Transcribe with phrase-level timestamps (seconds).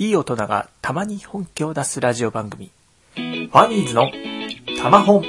[0.00, 2.70] いい大人がたまに本気を出すラジオ番組。
[3.16, 4.08] ファニーズの
[4.80, 5.24] たま本。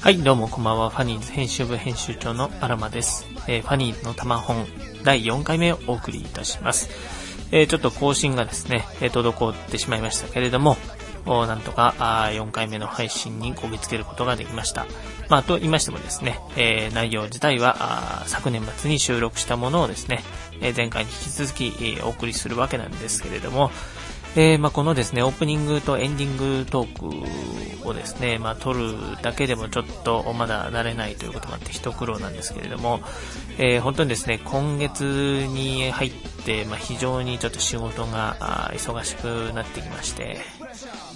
[0.00, 0.90] はい、どうもこんばんは。
[0.90, 3.24] ファニーズ編集部編集長のアラマです。
[3.46, 4.66] えーファニーズのたま本
[5.04, 6.90] 第4回目をお送りいたします。
[7.52, 10.76] えーちょっと更新がですね、えー滞ってしまいましたけれども、
[11.26, 14.86] なんとか4回目の配信にこぎつけることができました。
[15.28, 20.22] まあ、と言いましてもですね、えー内容自体は昨年末に収録したものをですね、
[20.60, 23.70] え前回に引き続き、お送りするわけなんですけれども、
[24.36, 33.00] えーまあ、このですね、オープニングとエンディングトークをですね、まあ、撮るだけでもちょっとまだ慣れないということもあって一苦労なんですけれども、
[33.58, 40.38] えー本当にですね、今月に入って、まあ、非常にちょっと仕事が忙しくなってきまして、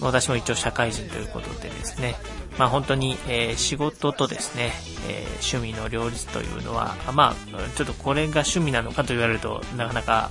[0.00, 2.17] 私も一応社会人ということでですね、
[2.58, 4.72] まあ本当に、えー仕事とですね、
[5.08, 7.34] えー趣味の両立というのは、まあ
[7.77, 10.30] ちょっとこれが趣味なのかと言われるとなかなか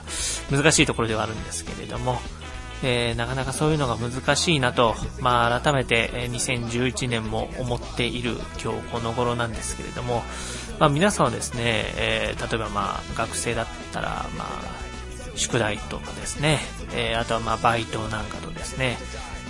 [0.51, 2.19] 難しいところではあるんですけれども、
[2.83, 10.23] えーなかなかそういうのが難しいなと、まあ改めて2011年も思っている今日この頃なんですけれども、
[10.79, 11.61] まあ皆さんはですね、
[11.97, 14.83] えー例えばまあ学生だったら、まあ
[15.35, 16.59] 宿題とかですね、
[16.95, 18.97] えーあとはまあバイトなんかとですね、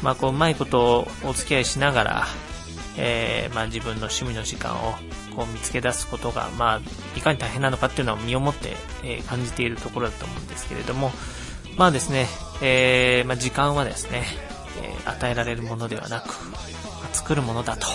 [0.04, 2.28] まあこううまいことお付き合いしながら、
[2.98, 4.94] えーまあ自分の趣味の時間を
[5.36, 6.82] こう見つけ出すことが、まあ
[7.18, 11.12] いかに大変なのかっていうのを身をもって、えー感じているところだと思うんですけれども、
[11.78, 12.28] まあですね、
[12.62, 14.26] えーまあ時間はですね、
[14.84, 16.58] えー与えられるものではなく、ま
[17.12, 17.88] あ作るものだと。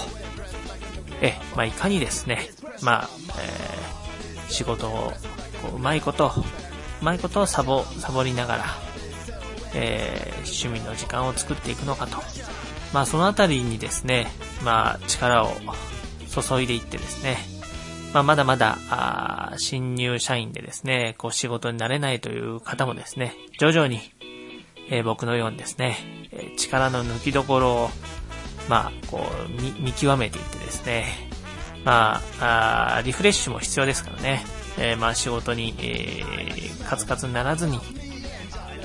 [1.20, 2.48] えーまあいかにですね、
[2.82, 3.08] まあ、
[3.40, 5.12] えー仕事を
[5.62, 6.32] こううまいこと、
[7.02, 8.64] うまいことをサボ、サボりながら、
[9.80, 12.18] えー趣味の時間を作っていくのかと。
[12.92, 14.26] まあそのあたりにですね、
[14.64, 15.52] まあ力を
[16.28, 17.36] 注いでいってですね、
[18.12, 24.00] まあまだまだ、あ新入社員でですね、こう仕事になれないという方もですね、徐々に、
[24.90, 25.98] えー僕のようにですね、
[26.32, 27.90] え力の抜きどころを、
[28.68, 31.06] まあこう見見極めていってですね、
[31.84, 34.44] まあ、あリフレッシュも必要ですからね、
[34.78, 37.78] えーまあ仕事に、えーカツカツにならずに、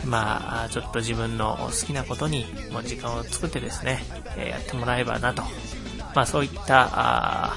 [0.06, 4.04] まあ、ちょっと自分の好きなことにもう時間を作ってですね、
[4.38, 5.44] えやってもらえばなと。
[6.16, 7.54] まあそういった、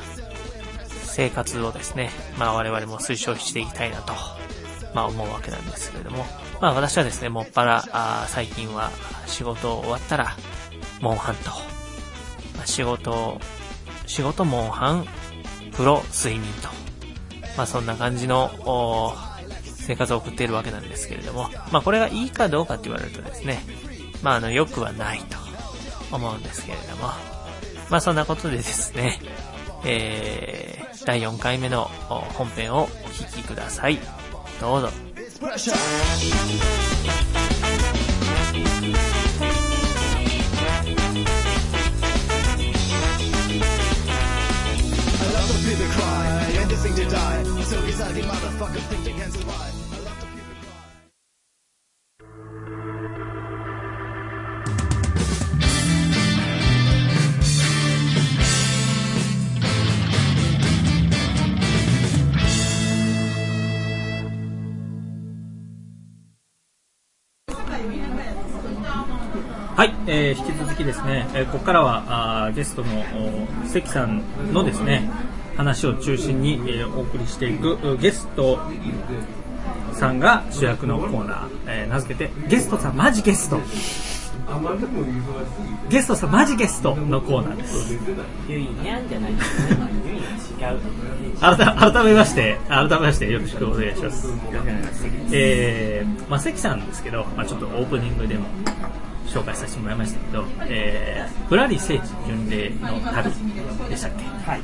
[1.17, 4.13] 生活をですね、まあ我々も推奨していきたいなと、
[4.95, 6.25] まあ思うわけなんですけれども、
[6.61, 8.91] まあ私はですね、もっぱら、あ最近は
[9.27, 10.37] 仕事終わったら、
[11.01, 11.51] モンハンと、
[12.65, 13.41] 仕事、
[14.07, 15.07] 仕事モンハン、
[15.73, 16.69] 風呂、睡眠と、
[17.57, 18.51] まあそんな感じの、
[19.87, 23.61] 生活を送っているわけなんですけれども、まあこれがいいかどうかって言われるとですね、
[24.23, 25.39] まああの、良くはないと
[26.15, 27.05] 思うんですけれども、
[27.89, 29.21] まあそんなことでですね、
[29.85, 31.85] えー、第4回目の
[32.35, 34.01] 本編をお聞きください。
[34.61, 34.89] どうぞ。
[34.89, 35.53] I
[45.33, 46.27] love the people cry
[46.61, 47.43] and they sing to die.
[47.65, 49.76] So these ugly motherfuckers think they can
[70.27, 72.91] えー引き続きですね、えーここからはあーゲストの
[73.63, 74.23] お関さん
[74.53, 75.09] のですね
[75.57, 78.59] 話を中心に、えーお送りしていくうゲスト
[79.93, 83.61] さんが主役のコーナー、えー名付けてゲストさんマジゲスト
[85.89, 87.95] ゲストさんマジゲストのコーナーです
[88.49, 89.89] ゆいにゃんじゃないですね。
[90.05, 90.81] ゆいは違う。
[91.41, 94.29] 改改めまして改めましてよろしくお願いします
[95.33, 98.47] えーまあ、関さんですけど、まあ、ちょっとオープニングでも
[99.27, 103.31] 紹介させてもらいましたけど、えー、ぶらり聖地巡礼の旅
[103.89, 104.25] でしたっけ？
[104.25, 104.61] はい。
[104.61, 104.63] っ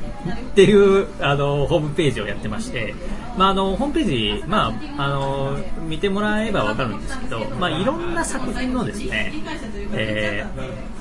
[0.55, 2.95] ていうあのホームページをやってまして、
[3.37, 5.57] まあ、あのホームページ、まあ、あの
[5.87, 9.33] 見てもらえばわかるんですけど、まあ、いろんな作品のですね、
[9.93, 10.93] えー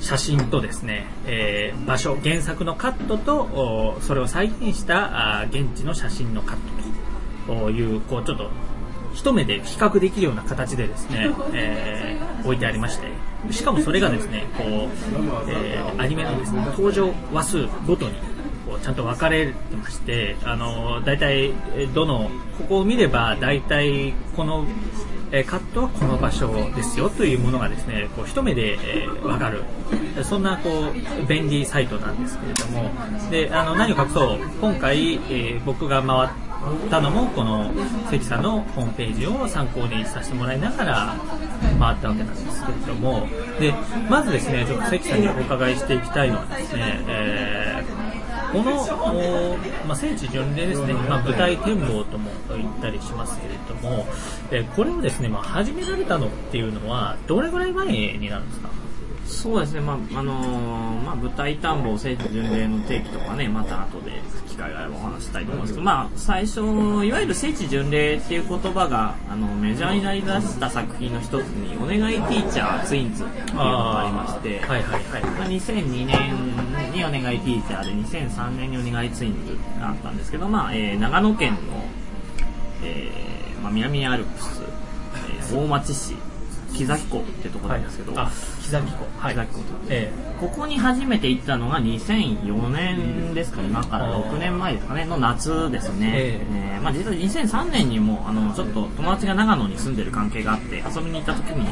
[0.00, 6.58] 写真とですね、えー場所原作のカットとおそれを再現したあー現地の写真のカッ
[7.46, 8.48] トというこうちょっと
[9.20, 13.06] 一目で比較できるような形でですね、 えー置いてありまして
[13.50, 14.66] しかもそれがですねこう、
[15.50, 18.12] えーアニメのですね登場話数ごとに
[18.66, 24.64] こうちゃんと分かれてまして、あの大体えーどのここを見れば大体この
[25.32, 29.64] えーカットはこの場所ですよというものがですねこう一目で、えー分かる。
[30.22, 32.90] そんなこう便利サイトなんですけれども。
[33.30, 34.38] であの何を隠そう。
[34.62, 36.28] 今回、えー僕が回っ
[36.90, 37.70] たのもこの
[38.10, 41.14] 関さんのホームページを参考にさせてもらいながら
[41.78, 43.26] 回ったわけなんですけれども
[43.58, 43.74] で
[44.08, 48.10] まずですねちょっと関さんにお伺いしていきたいのはですね、えー
[48.50, 54.08] この、まあ、聖地巡礼ですね、まあ、舞台展望とも言ったりしますけれども、
[54.50, 58.68] えこれをですね、まあ、始められたのっていうのは、どれぐらい前になるんですか？
[59.24, 64.20] そうですね、まああのーまあ、舞台探訪、聖地巡礼の定期とかね、また後で
[64.60, 75.22] 会がお話ししたいと思うんですけど、まあ、最初、いわゆる聖地巡礼っていう言葉があのメジャーになりだした作品の一つに、お願いティーチャーツインズっていうのがありまして、はいはいはい。
[75.22, 81.58] まあ2002年にお願いティーチャーで2003年にお願いツインズがあったんですけど、まあえー長野県の、
[82.84, 84.62] えーまあ、南アルプス、
[85.30, 86.14] えー大町市
[86.74, 88.30] 木崎湖ってとこなんですけど、あ、
[88.60, 89.06] 木崎湖。
[89.18, 89.34] はい。
[89.34, 96.12] 木崎湖とえここに初めて行ったのが2004年ですか、今から6年前ですかね、の夏ですね。
[96.14, 101.68] ええーまあ、実は2003年にも、あの、ちょっと友達が長野に住んでる関係があって、遊びに行った時に、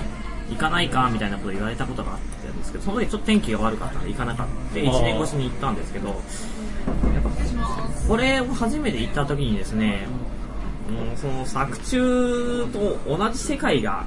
[0.51, 4.81] 行かないかみたいなことを言われたことがあったんですけど、その時ちょっと天気が悪かったので行かなかった。
[4.81, 6.17] 1年越しに行ったんですけど、やっ
[7.23, 7.31] ぱ、
[8.09, 10.07] これを初めて行った時にですね、
[10.89, 14.07] うんその作中と同じ世界が、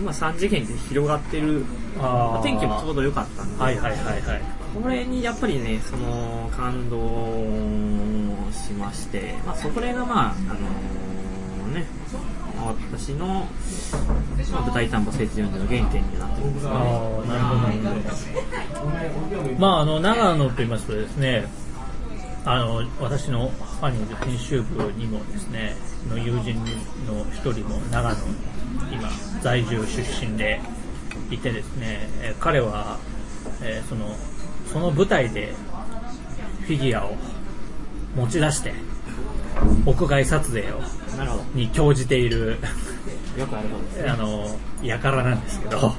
[0.00, 1.64] 今3次元で広がってる
[1.98, 4.42] あー天気もちょうど良かったんで、はいはいはいはい。
[4.82, 6.98] これにやっぱりね、その感動
[8.52, 11.86] しまして、まあ、そこれがまあ、あのね、
[12.92, 13.46] 私の、
[14.52, 19.52] まあ、舞台探訪聖地巡礼の原点になってるんですあが、あ、なるほどなるほど。
[19.60, 21.46] まあ、あの、長野と言いますとですね、
[22.44, 25.76] あの、私のファニーズ編集部にもですね、
[26.10, 26.54] の友人
[27.06, 28.53] の一人も長野に
[28.92, 29.08] 今、
[29.42, 30.60] 在住出身で
[31.30, 32.98] いてですね、えー彼は、
[33.62, 34.16] えーその、
[34.72, 35.54] その舞台で
[36.62, 37.16] フィギュアを
[38.16, 38.74] 持ち出して、
[39.86, 40.80] 屋外撮影を、
[41.54, 42.58] に興じている
[43.36, 43.40] ど。
[43.42, 44.08] よくあることですね。
[44.10, 45.94] あの、やからなんですけど、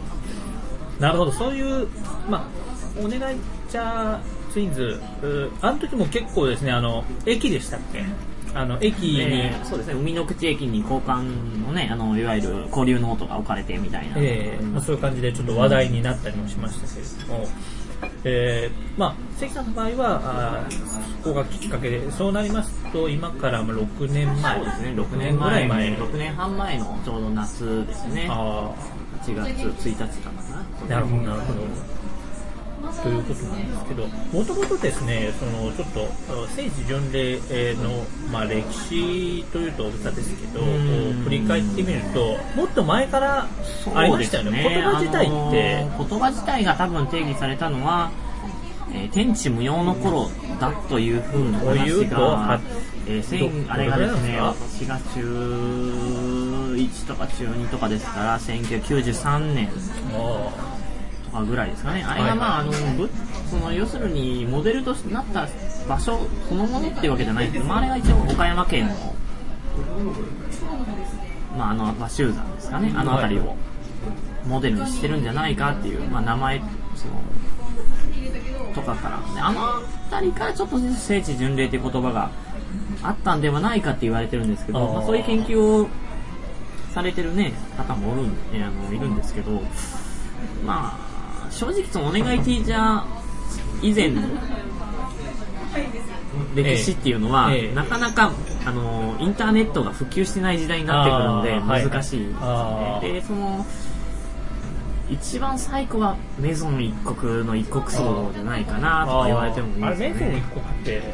[1.00, 1.88] なるほど、そういう、
[2.30, 2.44] まあ、
[3.00, 4.20] おねがい
[4.52, 8.04] ツインズ、うあの時も結構ですね、あの、駅でしたっけ？
[8.56, 11.24] あの、駅に、えーそうですね、海の口駅に交換
[11.68, 14.16] のね、あの、いわゆる交流ノートが置かれてみたいな。
[14.18, 17.48] えーまあ、そういう感じでちょっと話題になったりもしましたけれども、
[18.24, 20.72] えーまあ、関さんの場合は、あー
[21.24, 25.90] そこがきっかけで、そうなりますと、今からまあ6年前、そうですね、6年、6年ぐらい前。
[25.94, 28.28] 6年半前のちょうど夏ですね。
[28.30, 28.72] あ
[29.22, 29.48] 8月
[29.90, 30.64] 1日かな。
[30.86, 31.60] あ、なるほど、なるほど。
[33.04, 37.40] ということなんですけど、もともとですね、そのちょっとあ聖地巡礼
[37.76, 40.70] の、まあ、歴史というと大げさですけど、こん。
[41.22, 43.48] う振り返ってみると、もっと前から
[43.96, 48.12] ありましたよね、そうです言葉自体って、あのー言葉自体が多分定義されたのは、
[48.94, 50.30] えー天地無用の頃
[50.60, 52.60] だというふうな話が、
[53.08, 59.70] えーあれがですね、私が中1とか中2とかですから、1993年
[61.36, 62.04] かぐらいですかね。
[62.08, 63.10] あれがまあ、あの、ぶ
[63.50, 65.48] その、要するに、モデルとなった
[65.88, 67.50] 場所そのものっていうわけじゃない。
[67.50, 69.16] んですけど、まあ、あれが一応岡山県の、
[71.58, 73.56] まあ、あの、和州山ですかね、あの辺りを
[74.48, 76.60] モデルにしてるんじゃないかっていう、まあ、名前、
[76.96, 77.14] その、
[78.74, 79.62] とかから、ね、あの
[80.10, 82.30] 辺りからちょっと聖地巡礼っていう言葉が
[83.04, 85.88] あったんではないかって言われてるんですけど、まあ、そういう研究を
[86.94, 89.62] されてるね、方もおるん、えーあの、いるんですけど、
[90.66, 91.15] まあ、
[91.58, 93.04] 正直そのお願いティーチャー
[93.82, 94.22] 以前の
[96.54, 97.66] 歴史っていうのは、ええ。
[97.68, 97.74] ええ。
[97.74, 98.32] なかなか、
[98.66, 101.24] あの、インターネットが普及してない時代になってくる
[101.60, 103.08] ので難しいですあー。
[103.08, 103.14] ね。
[103.14, 103.66] で、その、
[105.10, 110.42] 一番最古はメゾン一国の一国層じゃないかなとか言われてもいいですあれ、メゾンね一。
[110.42, 111.14] 国って、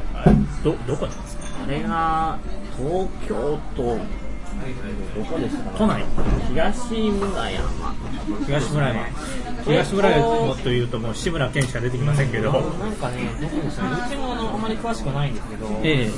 [0.64, 1.44] ど、どこなんですか？
[1.68, 2.40] あれが、
[2.78, 4.00] 東京都、
[5.16, 6.04] どこでしたか都内？
[6.50, 7.96] 東村山。
[8.46, 9.06] 東村山。
[9.64, 16.12] 東村山というともう志村けんしか出てきませんけど、なんかね、どこでしたうちもあのあまり詳しくないんですけど、ええ。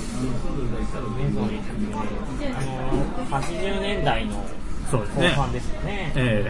[2.56, 5.28] あの、80年代の後そうですね。
[5.30, 6.12] 半ですよね。
[6.16, 6.46] え。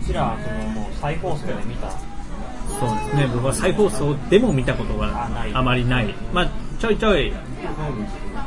[0.00, 1.96] うちらはそのもう再放送で見た、そ
[2.86, 5.54] うですね、僕は再放送でも見たことがあない。
[5.54, 6.14] あまりない。
[6.32, 7.32] まあ、ちょいちょい、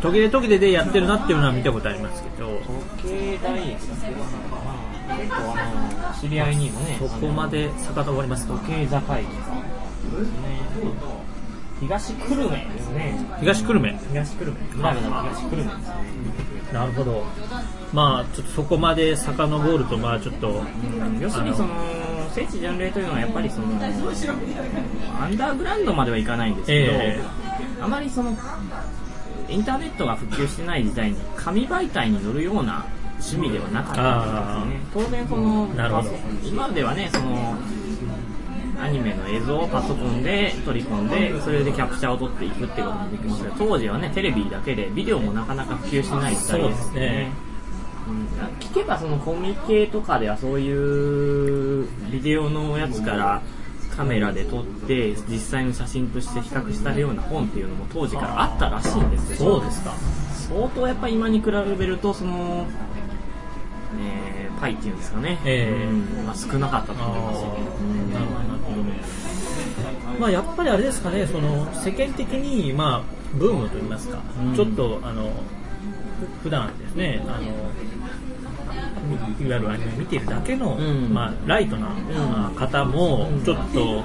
[0.02, 2.48] 途切れ途切れでやってるなっていうのは見たことありますけど、
[3.02, 4.30] 時計台駅だっていうのか
[5.10, 8.54] な、結構あの、知り合いにもね、そこまで遡りますか？
[8.54, 9.52] 時計坂駅ですね。
[11.82, 13.20] 東久留米ですね。
[13.40, 14.00] 東久留米。
[14.10, 14.58] 東久留米。
[14.78, 16.74] グラグラの東久留米ですね。
[16.74, 17.24] なるほど。
[17.92, 20.64] まあ、ちょっとそこまで遡ると、まあちょっと、
[21.20, 21.74] 要するにその
[22.34, 23.70] 聖地巡礼というのはやっぱりそのア
[25.28, 27.20] ンダーグラウンドまではいかないんですけど、え
[27.82, 28.38] あまりその
[29.50, 32.86] インターネットが普及してない時代に紙媒体に載るような
[33.20, 35.06] 趣味ではなかったんですね。
[35.06, 36.10] 当然そのなるほど。
[36.44, 37.56] 今ではねその
[38.82, 47.32] アニメの映像をパソコンで取り込んでそれでキャプチャーを取っていくってこともできますが当時はねテレビだけでビデオもなかなか普及してない時代ですね。
[48.08, 48.28] うん。
[48.60, 53.42] 聞けばそのコミケとかではそういうビデオのやつから
[53.95, 59.93] カメラで撮って実際の写真として比較したような本っていうのも当時からあったらしいんですけどそうですか。
[60.50, 62.67] 相当やっぱり今に比べるとその、
[64.00, 64.31] えー
[64.62, 65.86] パイっていうんですかね、ええ。
[65.86, 66.25] うん。
[66.25, 67.60] まあ、少なかったと思いますよね。
[67.81, 68.13] うん。
[68.13, 68.75] なるほどなるほ
[70.13, 74.55] どまあ、やっぱりあれですかね、その世間的に、まあ、ブームといいますか、うん。
[74.55, 75.31] ちょっとあの
[76.43, 77.25] ふ普段ですね。
[77.27, 77.48] あの、
[79.15, 81.13] いわゆるアニメ見ているだけの、うん。
[81.13, 84.03] まあ、ライトな、まあ方もうん、ちょっと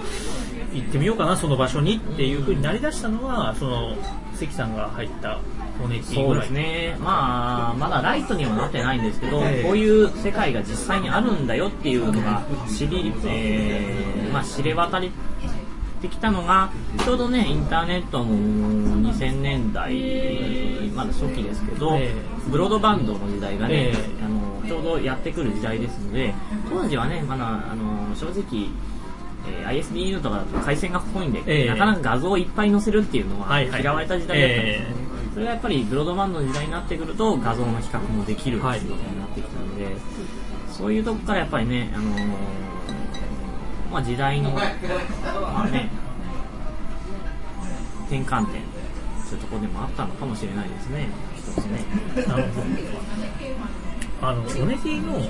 [0.72, 3.96] 行ってみようかな、その場所にっていう風になりだしたのは、その
[4.34, 5.38] 関さんが入った
[5.80, 6.46] モネティぐらい。
[6.46, 9.64] すね、まあ、まだライトにはなってないんですけど、ええ。
[9.64, 15.02] こういう世界が実際にあるんだよっていうのが知り、えーまあ、知れ渡っ
[16.02, 16.70] てきたのが、
[17.04, 18.34] ちょうどね、インターネットも
[19.12, 22.12] 2000年代、まだ初期ですけど、え。
[22.48, 24.24] ブロードバンドの時代がね、ええ。
[24.24, 26.34] あのちょうどやってくる時代ですので、
[26.68, 28.68] 当時はね、まだあの正直、
[29.48, 31.68] えー ISDN とかだと回線が細いんで、ええ。
[31.68, 33.82] なかなか画像をいっぱい載せるっていうのははいはい。
[33.82, 34.86] 嫌われた時代だったんですね。
[34.90, 39.84] えそれがやっぱりブロードバンドの時代になってくると画像の比較もできるっていうことになってきたので、
[40.72, 42.26] そういうとこからやっぱりね、あのー
[43.92, 44.60] まあ、時代の、ま
[45.64, 45.90] あね、
[48.06, 48.62] 転換点
[49.26, 51.08] そういうところでもあったのかもしれないですね。
[51.36, 51.84] 一つね。
[52.26, 52.66] なるほど。
[54.22, 55.20] あの、オネティの、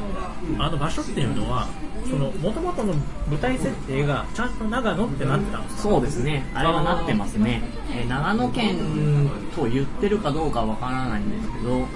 [0.65, 1.67] あの場所っていうのは、
[2.09, 2.95] その、元々の
[3.29, 5.83] 舞台設定が、ちゃんと長野ってなってたんですか？
[5.83, 6.47] そうですね。
[6.55, 8.77] あれはなってますね、えー長野県
[9.57, 11.87] と言ってるかどうかわからないんですけど、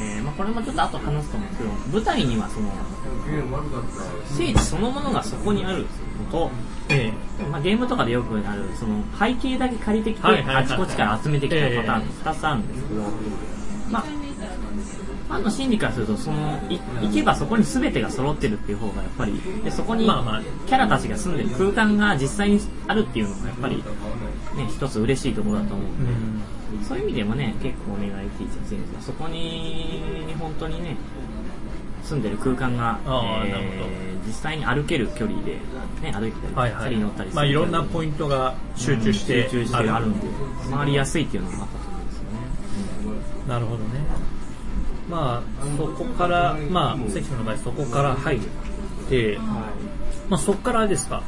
[0.00, 2.68] えーまあ、これもちょっと後話すと思うんですけど舞台にはその
[4.26, 5.86] 聖地そのものがそこにあるの
[6.32, 6.50] と。
[6.88, 7.12] え
[7.50, 13.10] まあ、ゲームとかでよくあるその背景だけ借りてきて、あちこちから集めてきたパターン2つあるんですけど、まあ
[15.32, 23.82] ファンの心理からするとそのい行けばそこに全てが揃ってるっていう方がやっぱりでそこにキャラたちが住んでる空間が実際にあるっていうのがやっぱりね
[24.68, 26.12] 一つ嬉しいところだと思うんで、
[26.76, 26.84] うん。
[26.84, 30.96] そういう意味でもね結構お願いティーチャー先生そこに本当にね
[32.02, 35.52] 住んでる空間が、あー実際に歩ける距離で、
[36.02, 40.26] ね、歩いてたり、はい乗ったりするまあいろんなポイントが集中して集中してあるんで
[40.70, 44.00] 回りやすいっていうのもあったと思うんですよね、なるほどね。
[45.10, 48.40] まあ、そこから、まあ、関さんの場合そこから入っ
[49.08, 49.38] て、
[50.28, 51.22] まあそこからですか、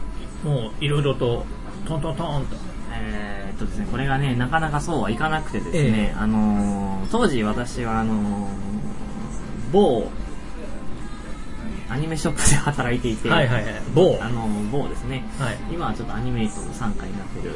[0.45, 1.45] もういろいろと、
[1.87, 2.57] トントントンと。
[2.97, 8.51] えーっとですねこれがねなかなかそうはいかなくてですね、ええあのー当時私はあのー
[9.73, 10.09] 某
[11.91, 13.75] アニメショップで働いていて、はいはいはい。
[13.95, 14.19] 某。
[14.21, 15.59] あのー某ですね、はい。
[15.73, 17.55] 今はちょっとアニメイトの傘下になってる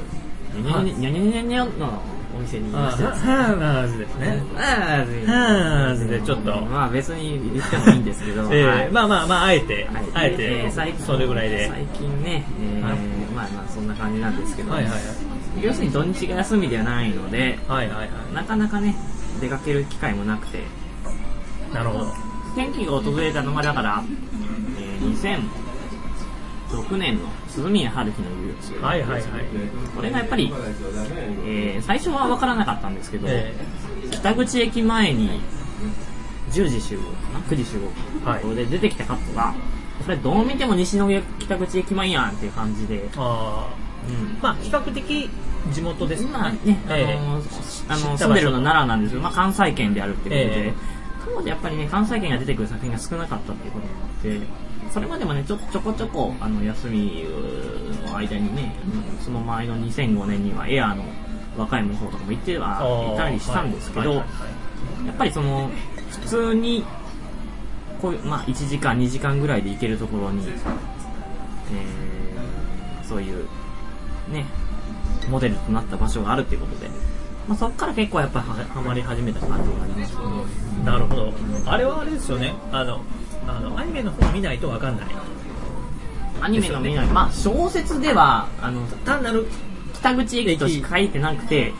[0.61, 2.03] ニはいャニャニャニャニャニャニャの
[2.39, 4.43] お店にいまあしてですねハーナーズですね。
[4.57, 6.61] あーハーズでちょっと。
[6.63, 11.69] まあ別に言ってもいいんですけど、え はいー、まあまあまあ、あえて、はいあえて、えー最近それぐらいで。
[11.69, 12.99] 最近ね、えーはい
[13.35, 15.01] まあまあそんな感じなんですけど、はいはいはい。
[15.61, 18.95] 要するに土日が休みではないので、はいはいはなかなかね、
[19.41, 21.75] 出かける機会もなくて、い。
[21.75, 22.15] なるほど。
[22.55, 24.03] 天気が訪れたのがだから、
[24.79, 25.49] えー
[26.69, 27.21] 2006年の
[27.59, 28.75] 鈴宮春日の憂鬱。
[28.75, 29.23] はいはいはい。
[29.97, 30.53] これがやっぱり、
[31.47, 33.53] えー最初は分からなかったんですけど、え
[34.11, 35.41] 北口駅前に
[36.53, 37.79] 10時集合かな？9時集
[38.25, 38.43] 合、はい。
[38.43, 39.55] これで出てきたカットが
[40.05, 41.09] これどう見ても西の
[41.41, 43.69] 北口駅前やんっていう感じで、ー、あ
[44.09, 44.15] うん。
[44.39, 45.29] ーまあ、比較的
[45.73, 46.25] 地元です。
[46.27, 47.19] まあね、あのえ
[47.89, 50.75] あの住んでるの奈良なんですけど、まあ、関西圏であるっていうことで、え。
[51.35, 57.27] 当時やっぱりね関西圏が出てくる作品が少なかったっていうこともあってそれまでもねちょちょこちょこあの休み
[58.07, 61.05] の間にねうんその前の2005年にはエアーの
[61.57, 64.23] 和歌山の方とかも行ってはいたりしたんですけど、や
[65.11, 65.71] っぱりその
[66.11, 66.85] 普通に
[68.01, 72.09] こうまあ、1時間2時間ぐらいで行けるところに、えー
[73.09, 73.49] そういう
[74.31, 74.45] ね
[75.31, 76.89] モデルとなった場所があるっていうことで、
[77.49, 81.33] まあ、そこから結構やっぱりははまり始めた感じがありますねなるほど。
[81.67, 82.55] あれはあれですよね。
[82.71, 83.03] あの、
[83.49, 85.07] あの、アニメの方見ないとわかんない。
[86.41, 89.47] アニメの見ない、まあ小説ではあの単なる
[89.95, 91.73] 北口駅としか書いてなくて、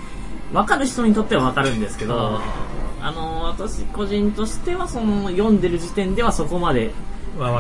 [0.53, 2.41] 分かる人にとっては分かるんですけど、
[3.01, 6.91] あの、私個人としては、その、読んでる時点ではそこまで、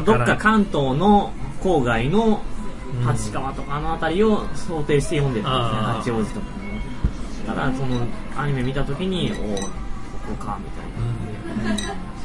[0.05, 2.43] どっか関東の郊外の
[3.07, 5.99] 立川とかあの辺りを想定して読んでたんですね、あー。
[5.99, 6.59] 八王子とかも。
[7.47, 9.69] ただ、その、アニメ見た時に、おおこ
[10.29, 11.38] こか、みたいな。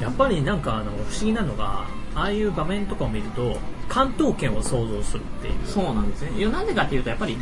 [0.01, 1.85] やっぱりなんかあの不思議なのが
[2.15, 3.57] ああいう場面とかを見ると
[3.87, 5.53] 関東圏を想像するっていう。
[5.65, 6.31] そうなんですね。
[6.37, 7.37] いやなんでかっていうと、やっぱり、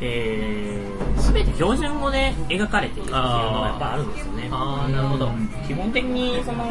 [0.00, 4.48] えー、すべて標準語で描かれているっていうのがやっぱあるんですよね。
[4.50, 5.30] あーなるほど。
[5.66, 6.64] 基本的に、その、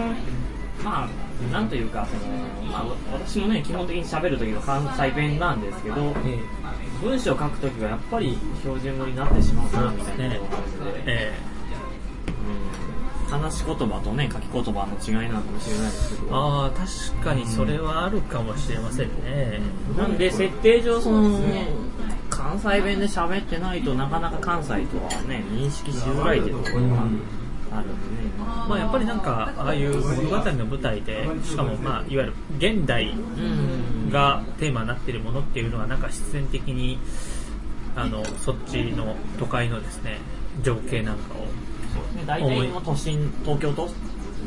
[0.83, 6.39] まあ、なんというか、その、まあ、私もね、基本的に喋るときは関西弁なんですけど、え
[7.01, 11.33] 文章を書くときはやっぱり標準語になってしまうな、みたいなところがあるので、え。
[12.27, 12.90] うん、
[13.31, 19.59] 話し言葉とね、書き言葉の違いなのかもしれないですけど、ああ確かにそれはあるかもしれませんね、
[19.97, 21.39] なんで設定上その
[22.29, 27.03] 関西弁で喋ってないとなかなか関西とはね認識しづらいっていうところが
[27.73, 33.81] あるんでね、まあ、やっぱりなんかああいう物語の舞台でしかもまあいわゆる現代うん。
[34.11, 36.99] がテーマになっているものっていうのはなんか必然的に
[37.95, 40.19] あのそっちの都会のですね
[40.61, 41.47] 情景なんかを
[41.99, 42.23] ね。
[42.25, 43.89] 大体の都心東京都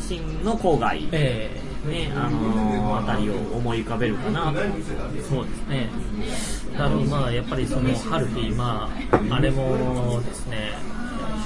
[0.01, 1.51] 心の郊外え
[1.87, 4.59] ねあのー、あたりを思い浮かべるかなと。
[5.23, 5.89] そうですね。
[6.73, 10.73] だからまあやっぱりその春日まああれもですね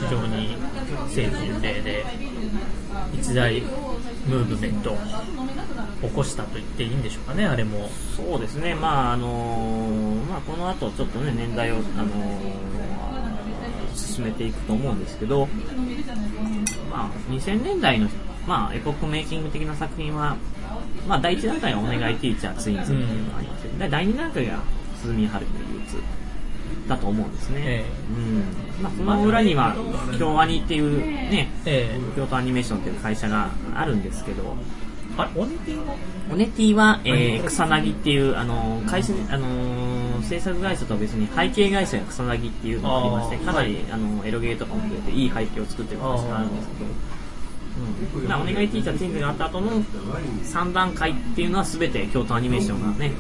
[0.01, 0.57] 非常に
[1.07, 2.05] 政府巡礼で
[3.15, 4.97] 一大ムーブメントを
[6.03, 7.91] 起こしたと言っていいんでしょうかねあれも。
[8.17, 8.75] そうですね。
[8.75, 13.28] まああのーまあこの後ちょっとね年代をあのー
[13.95, 15.49] 進めていくと思うんですけど
[16.91, 18.09] まあ2000年代の
[18.47, 20.37] まあエポックメイキング的な作品は
[21.07, 24.61] まあ第一段階がお願いティーチャーツインズっていうのがありますよで第二段階が
[25.01, 25.97] 鈴宮春日の憂鬱
[26.89, 27.85] だと思うんですね、え
[28.17, 28.83] うん。
[28.83, 29.77] まあ、その裏には
[30.19, 32.01] 京アニっていうねええ。
[32.17, 34.57] 京都アニメーションっていう会社があるんですけど
[35.19, 35.97] あれオネティも
[36.31, 43.85] オネティは、えー、草薙っていう、あのー会社、あのー制作会社とは別に背景会社が草薙っていうのがありまして、かなり、はい。
[43.93, 53.13] あのエロゲーとかも含めていい背景を作ってる会社があるんですけど、うん、まあお願いティーチャーチームがあった後の3段階っていうのは全て京都アニメーションがね、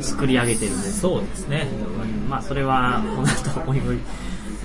[0.00, 1.00] 作り上げてるんです。
[1.00, 1.68] そうですね。
[2.06, 3.96] うんまあそれは、この後、おいおい、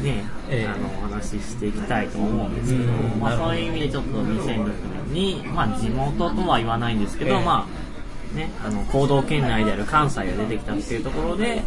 [0.02, 0.68] ね、ええ。
[0.68, 3.20] あの、お話ししていきたいと思うんですけど、うん。
[3.20, 4.74] まあそういう意味でちょっと2006
[5.10, 7.44] 年に、まあ地元とは言わないんですけど、ええ。
[7.44, 11.62] まあ、ね、あの、行動圏内である関西が出てきたっていうところで、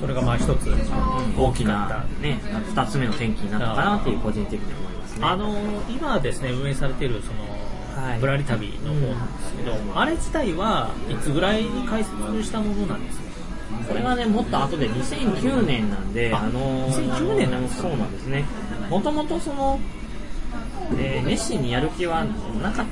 [0.00, 0.78] それがまあ一つうん、
[1.38, 2.40] 大きなね、
[2.74, 5.26] 二つ目の転機になったかなっていう個人的に思いますね。
[5.26, 5.54] あの
[5.88, 8.20] 今ですね運営されているその、はい。
[8.20, 13.24] ぶらり旅の方なんですけど、あれ自体はいつぐらいに開設したものなんですか？
[13.88, 17.82] これはね、もっと後で2009年なんで、ああのー2009年なんですか？
[17.88, 18.44] そうなんですね。
[18.90, 19.78] もともとその、
[20.98, 22.24] えー熱心にやる気は
[22.62, 22.86] なかっ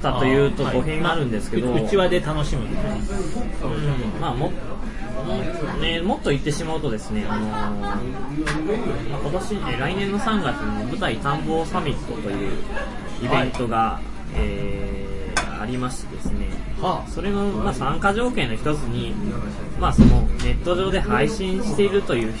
[0.00, 4.20] たというと語弊があるんですけど、ううちわで楽しむうん。
[4.20, 4.52] まあもも
[5.80, 12.52] ね、もっと言ってしまうとですね、あのーまあ今年、えー来年の3月に舞台探訪サミットという
[13.22, 14.00] イベントが、
[14.34, 15.02] えー
[15.62, 16.48] ありましてですね、
[16.80, 19.14] はそれの、まあ、参加条件の一つに、
[19.78, 22.34] まあ、そのネット上で配信しているという、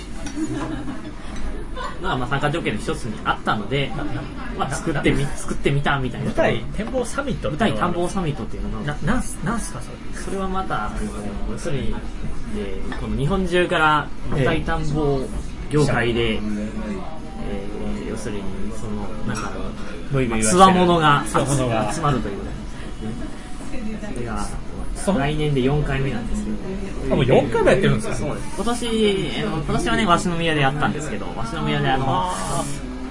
[2.02, 3.90] まあ、まあ参加条件の一つにあったので、
[4.58, 6.26] まあ、作ってみ作ってみたみたいな。
[6.26, 10.22] 舞台展望サミット舞台探訪サミットっていうのがななんすなんすかそれ？
[10.24, 10.90] それはまた、
[11.50, 11.94] 要するに、
[12.58, 15.20] えーこの日本中から舞台探訪
[15.70, 16.40] 業界で、えー
[18.10, 18.42] 要するに、
[18.78, 19.50] その、なんか、
[20.42, 22.56] つわものが集まるということで
[23.80, 24.12] すね。
[24.14, 24.46] それが、
[24.94, 26.56] そ来年で4回目なんですけど。
[27.12, 28.48] あもう4回もやってるんですかそうです。
[28.56, 32.32] 今年、今年はね、鷲宮でやったんですけど、鷲宮であの、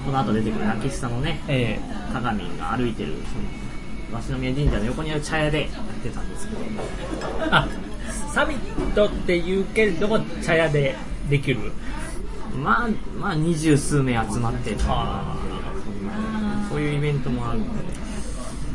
[0.04, 1.78] この後出てくる秋下のね、え
[2.12, 3.14] 鏡が歩いてる、
[4.10, 5.70] その、鷲宮神社の横にある茶屋でやっ
[6.02, 6.64] てたんですけど、え
[7.50, 7.68] あ
[8.32, 10.96] サミットっていうけれども茶屋で
[11.28, 11.72] できる。
[12.56, 12.88] まあ、
[13.18, 14.76] まあ、二十数名集まってる
[16.68, 17.94] そういうイベントもあるので、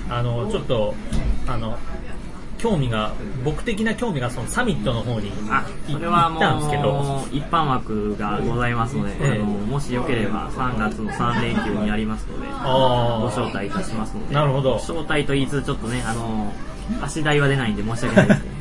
[0.10, 0.96] あのちょっと
[1.48, 1.78] あの
[2.58, 6.84] 興味が僕的な興味がそのサミットの方にあ、いそれは行ったんですけど。
[6.94, 9.32] もう、一般枠がございますので、ええ。
[9.34, 14.76] あのもしよければ3月の3連休にありますので、あご招待いたしますので、なるほど。
[14.78, 16.54] 招待と言いつつ、ちょっとね、あの、
[17.02, 18.56] 足代は出ないんで申し訳ないですけど、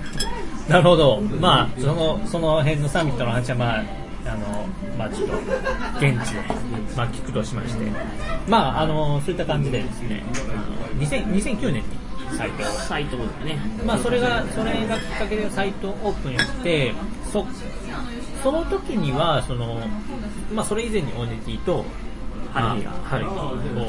[0.69, 1.21] なるほど。
[1.41, 3.85] まあそのその辺のサミットの話はまあ
[4.27, 4.67] あの
[4.99, 5.37] まあちょっと
[5.99, 6.41] 現地で、
[6.97, 7.85] まあ、聞くとしまして。
[8.49, 11.83] まああのそういった感じでですねあの2000 2009年に
[12.37, 13.59] サイトサイトだね。
[13.85, 16.95] まあそれが、それがきっかけでサイトオープンして、
[17.33, 17.47] そ、
[18.43, 19.81] その時には、その、
[20.55, 21.85] まあそれ以前にオネティと、
[22.53, 23.31] ハルヒがまあハルヒ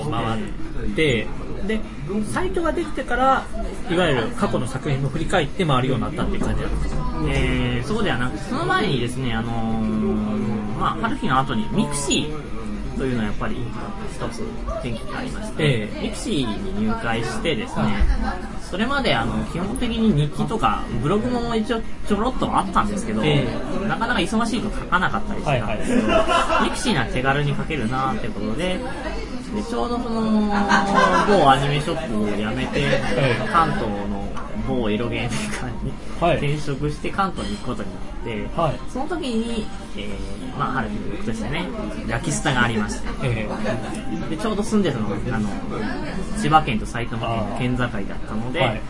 [0.01, 0.41] を回
[0.91, 1.27] って、
[1.67, 1.79] で、
[2.31, 3.45] サイトができてから、
[3.89, 7.01] いわゆる過去の作品を振り返って回るようになったっていう感じなんですか？
[7.29, 9.87] えーそうではなくその前にですね、あのー
[10.77, 12.56] まあ、ハルヒの後にミクシー
[12.97, 13.57] というのはやっぱり
[14.11, 14.41] 一つ
[14.79, 16.01] 転機がありまして、ええ。
[16.01, 18.05] ミクシーに入会してですね、
[18.61, 23.45] それまであの基本的に日記とかブログも一応ちょろっとあったんですけど、え
[23.87, 26.07] なかなか忙しいと書かなかったりしてたんですけど、
[26.63, 28.79] ミクシーなら手軽に書けるなってことで、
[29.55, 30.21] でちょうどその
[31.27, 32.99] 某アニメショップを辞めて、
[33.51, 34.27] 関東の
[34.67, 38.79] 某エロゲーメーカーにはい転職して関東に行くことになって、はい。
[38.89, 41.67] その時に、えー、まあ、ハルヒの僕としてね、
[42.07, 43.47] らき☆すたがありまして、え
[44.29, 45.49] でちょうど住んでるのがあの
[46.37, 47.27] 千葉県と埼玉
[47.59, 48.81] 県の県境だったので、はい。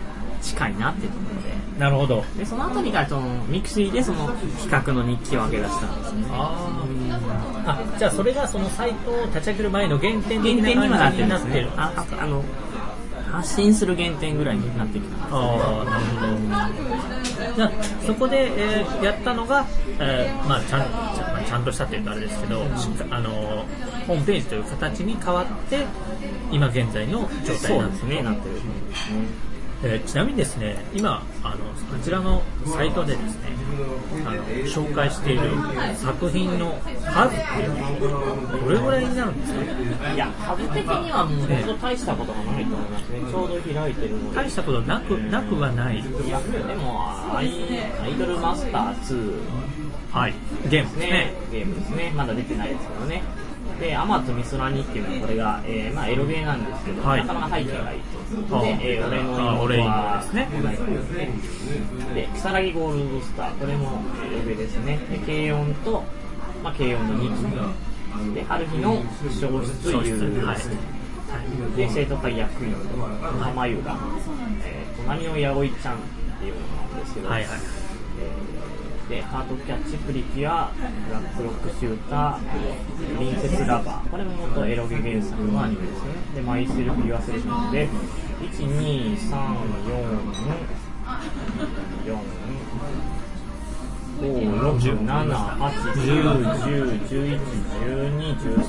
[0.41, 1.49] 近いなっていうところで。
[1.77, 2.23] えなるほど。
[2.37, 4.27] でその後にからそのミクシーでその
[4.59, 6.25] 企画の日記を上げ出したんですね。
[6.31, 6.83] あ
[7.65, 11.69] あ、じゃあそれがそのサイトを立ち上げる前の原点的な感じになってる。
[11.75, 12.43] あああの
[13.31, 15.25] 発信する原点ぐらいになってきた。
[15.35, 17.55] ああ、なるほど。
[17.55, 17.71] じゃあ、
[18.05, 19.65] そこで、えーやったのが、
[19.99, 23.65] えーまあ、ちゃんちゃ,、まあ、ちゃんとしたっていうとあれですけど、しっかあの
[24.07, 25.85] ホームページという形に変わって、
[26.51, 28.55] 今現在の状態なんですすねなってる。
[28.55, 28.89] ん。
[28.89, 29.46] ですね
[29.83, 31.63] えーちなみにですね、今、あの、こ
[32.03, 33.49] ちらのサイトでですね、
[34.25, 35.41] あの、紹介している
[35.95, 40.13] 作品の数っていうのは、どれぐらいになるんですか？
[40.13, 45.99] いや数的にはもう本当大したことがないと思いますねちょうど開いてるので大したことなく、なくはない。
[45.99, 49.41] いやでもアイアイドルマスター2
[50.11, 50.33] はい。
[50.69, 51.33] ゲームですねね。
[51.51, 53.21] ゲームですねまだ出てないですけどね
[53.79, 58.01] で、アマとミスラニっていうのはこれが、えーまあ、エロゲーなんですけど、はいなかなか背景がいい
[58.47, 58.57] と。
[58.57, 61.29] あで、えー俺の妹は妹ですねですね。
[62.15, 64.97] で、木更木ゴールドスター、これもエロゲーですね。
[65.09, 66.03] で、軽音と、
[66.63, 67.29] まあ、軽音の2
[68.31, 68.33] 期。
[68.33, 70.77] で、春日の消失消失優ですね。
[70.77, 71.07] はい
[71.75, 72.77] で、生徒会役員の
[73.43, 73.97] 浜優が、
[74.63, 75.97] えー、隣の弥生ちゃんっ
[76.39, 77.51] ていうのなんですけど、はいはい。
[79.09, 82.39] で、ハートキャッチプリキュア、ブラックロックシューター、
[83.17, 84.09] プリンセスラバー。
[84.09, 86.09] これも元エロゲ原作のアニメですね。
[86.35, 89.31] で、マイセルフピュアセレクションで、1、2、3、4、
[92.05, 93.16] 4、
[94.21, 97.39] 5、6、7、8、9、10、11、
[97.87, 98.67] 12、13、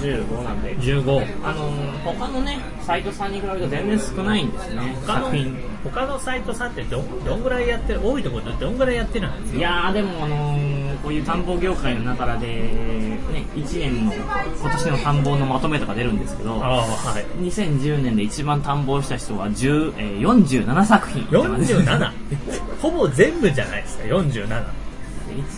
[0.00, 1.26] 14、15なんで、15。
[1.44, 5.56] あのー他のね、サイトさんに比べると全然少ないんですね、他の作品。
[5.84, 9.58] 他のサイトさんってどどんぐらいやってる多いところでどんぐらいやってるんですか？
[9.58, 10.65] いやーでもあのー
[11.02, 13.18] こういう田んぼ業界の中で、ね、
[13.54, 17.24] 1年の今年の田んぼのまとめとか出るんですけどああはい。
[17.42, 22.12] 2010年で一番田んぼをした人は10、えー47作品 47?
[22.80, 24.64] ほぼ全部じゃないですか47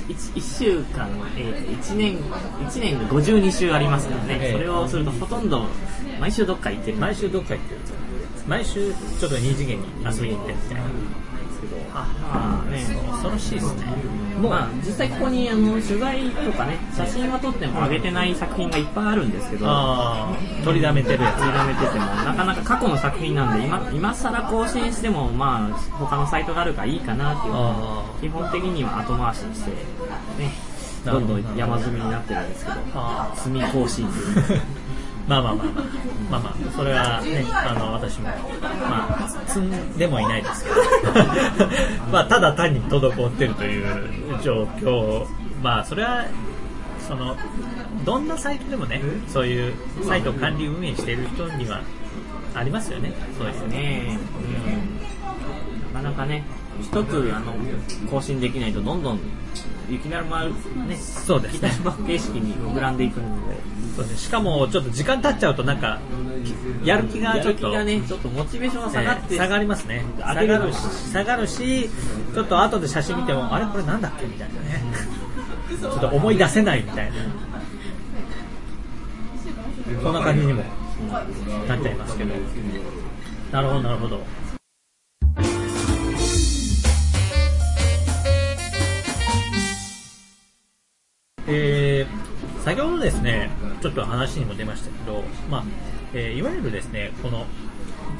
[0.08, 4.52] 1, 週間、えー、1年1年が52週ありますからね、ええ。
[4.52, 5.66] それをするとほとんど
[6.20, 6.96] 毎週どっか行ってる。
[6.96, 7.80] 毎週どっか行ってる
[8.48, 10.82] 毎週ちょっと二次元に遊びに行ってるみたいな。
[11.94, 12.82] まあね。
[13.10, 13.82] 恐ろしいですね
[14.38, 19.66] もう、まあ、実際ここにあの取材とかね写真は撮っても上げてない作品がいっぱいあるんですけど
[20.64, 21.38] 取りだめてるやつ。
[21.38, 30.52] 取りだめててもなかなか過去の作品なんで今今更更新してもまあ他のサイトがあるからいいかなっていうあ基本的には後回しにしてね
[31.04, 34.60] どどんどん山積みになってるんですけどあ積み更新という
[35.28, 36.08] まあまあまあまあ。
[36.30, 36.72] まあまあ。
[36.72, 40.76] それはねあの私もまあ積んでもいないですけど。
[42.10, 45.26] まあただ単に滞ってるという状況。
[45.62, 46.24] まあそれは
[47.06, 47.36] その
[48.04, 51.80] どんなサイトでもねそういうサイトを管理運営している人には
[52.54, 53.12] ありますよね。
[53.36, 53.76] そうですね。
[53.78, 54.18] ね、
[55.92, 56.44] うん、なかなかね
[56.80, 57.54] 一つあの
[58.10, 59.20] 更新できないとどんどん
[59.88, 60.52] 雪だるまね。
[60.96, 61.68] そうですね。
[61.72, 63.56] 雪だるま形式に膨らんでいくので。
[63.96, 64.18] そうですね。
[64.18, 65.98] しかもちょっと時間経っちゃうとなんか
[66.84, 70.04] やる気がやちょっとねちょっとモチベーションが下がって、えー下がりますね。
[70.18, 70.76] 下がるし
[71.12, 71.88] 下がるし。
[72.34, 74.82] ちょっと後で写真見てもあれこれなんだっけみたいなね。
[75.80, 77.16] ちょっと思い出せないみたいな。
[80.02, 80.62] そんな感じにも
[81.66, 82.34] なっちゃいますけど。
[83.52, 84.20] なるほどなるほど
[91.48, 92.28] えー
[92.64, 95.64] 先ほどですね、ちょっと話にも出ましたけど、まあ
[96.12, 97.46] えーいわゆるですね、この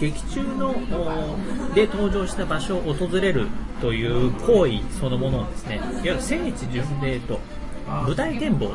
[0.01, 3.49] 劇中のおで登場した場所を訪れる
[3.81, 7.41] という行為そのものをですね、いわゆる聖地巡礼と
[7.87, 8.75] 舞台展望と、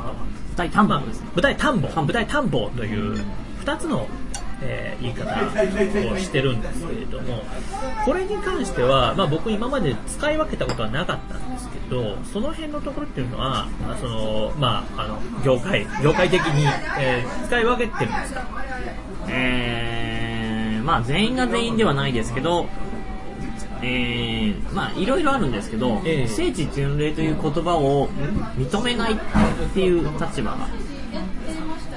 [0.56, 1.28] 大探訪ですね。
[1.34, 3.20] 舞台探訪、舞台探訪という
[3.64, 4.08] 2つの、
[4.62, 7.44] えー言い方をしてるんですけれども
[8.06, 16.64] これに関しては、まあ、僕今まで使い分けたことはなかったんですけどその辺のところっていうのはあその、まあ、あの業界業界的に、
[17.00, 18.48] えー使い分けてるんですか？
[19.30, 22.68] えー、まあ全員が全員ではないですけど、
[23.82, 26.28] えー、まあいろいろあるんですけど、ええ。
[26.28, 28.08] 聖地巡礼という言葉を
[28.58, 29.18] 認めないっ
[29.74, 30.68] ていう立場が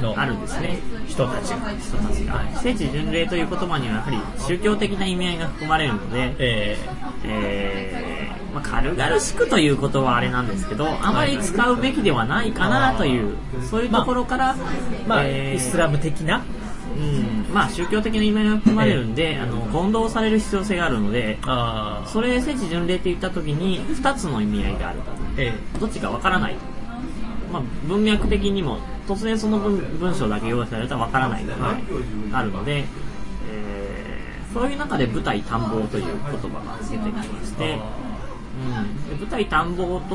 [0.03, 0.15] の。
[0.19, 0.79] あるんですね。
[1.07, 1.57] 人たちが。
[1.79, 2.61] 人たちが。
[2.61, 6.79] 聖地巡礼という言葉にはやはり宗教的な意味合いが含まれるので、え
[7.25, 13.37] えーまあ、軽々しくということはあれなんですけど、あまり使うべきではないかなという、
[13.71, 16.43] そういうところから、ーまあ、えーイスラム的な？
[16.97, 25.05] うん、まあ宗教的な意味合いが含まれるんで、あの混同される必要性があるので、あーそれ聖地巡礼って言った時に2つの意味合いがあると。
[25.37, 26.57] えどっちかわからない。
[27.53, 31.77] まあ、文脈的にも突然その文文章だけ用意されたらわからないのが
[32.33, 32.85] あるので、
[33.51, 33.97] えー
[34.57, 36.15] そういう中で舞台探訪という言
[36.51, 40.15] 葉が出てきまして、うん、で舞台探訪と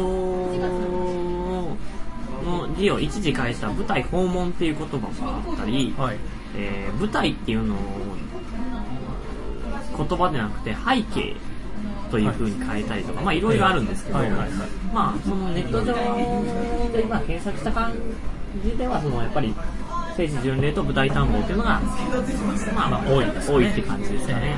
[2.44, 6.18] の字を一時返した舞台訪問っていう言葉があったり、はい。
[6.56, 7.78] えー舞台っていうのを
[9.98, 11.36] 言葉でなくて背景
[12.10, 14.50] という風に変えたりとか、まあいろいろあるんですけど、はいはいはい。
[14.92, 15.94] まあそのネット上
[16.92, 17.94] で今検索した感
[18.64, 19.54] じではそのやっぱり
[20.18, 21.82] 聖地巡礼と舞台探訪っていうのが
[22.76, 24.58] まあまあ多い多いって感じですかね。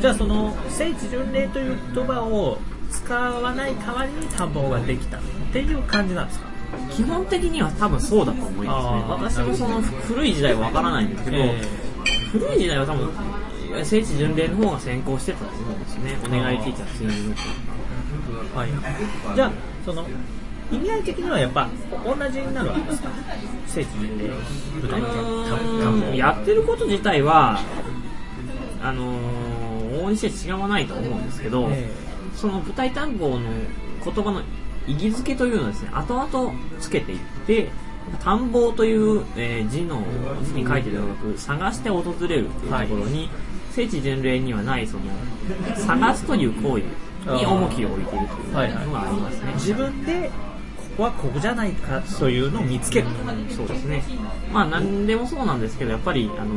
[0.00, 2.58] じゃあその聖地巡礼という言葉を
[2.90, 5.20] 使わない代わりに探訪ができたっ
[5.52, 6.50] ていう感じなんですか？
[6.90, 9.44] 基本的には多分そうだと思いますね。
[9.44, 11.62] 私もその古い時代はわからないんですけど、え
[12.32, 13.10] 古い時代は多分
[13.84, 16.16] 聖地巡礼の方が先行してたと思うんですね。
[16.24, 17.34] お願いティーチャーツイング
[18.54, 18.70] はい、
[19.36, 19.52] じゃあ
[19.84, 20.06] その
[20.72, 21.68] 意味合い的にはやっぱ
[22.04, 23.08] 同じになるわけですか
[23.66, 27.60] 聖地巡礼舞台探うー訪んやってること自体は
[28.82, 31.90] あのー、往々にして違わないと思うんですけど、え
[32.34, 33.50] その舞台探訪の
[34.02, 34.40] 言葉の
[34.86, 37.68] 意義付けというのをですね後々つけていって
[38.20, 40.02] 探訪という、えー字の
[40.42, 43.28] 字に書いてるのく探して訪れるというところに、
[43.72, 45.04] 聖地巡礼にはないその
[45.76, 46.84] 探すという行為
[47.36, 49.52] に重きを置いているというのがありますね。
[49.54, 50.30] 自分で
[50.96, 53.08] ここはここじゃないかというのを見つける。
[53.56, 54.02] そうですね。
[54.52, 56.54] まあ何でもそうなんですけど、やっぱり、あの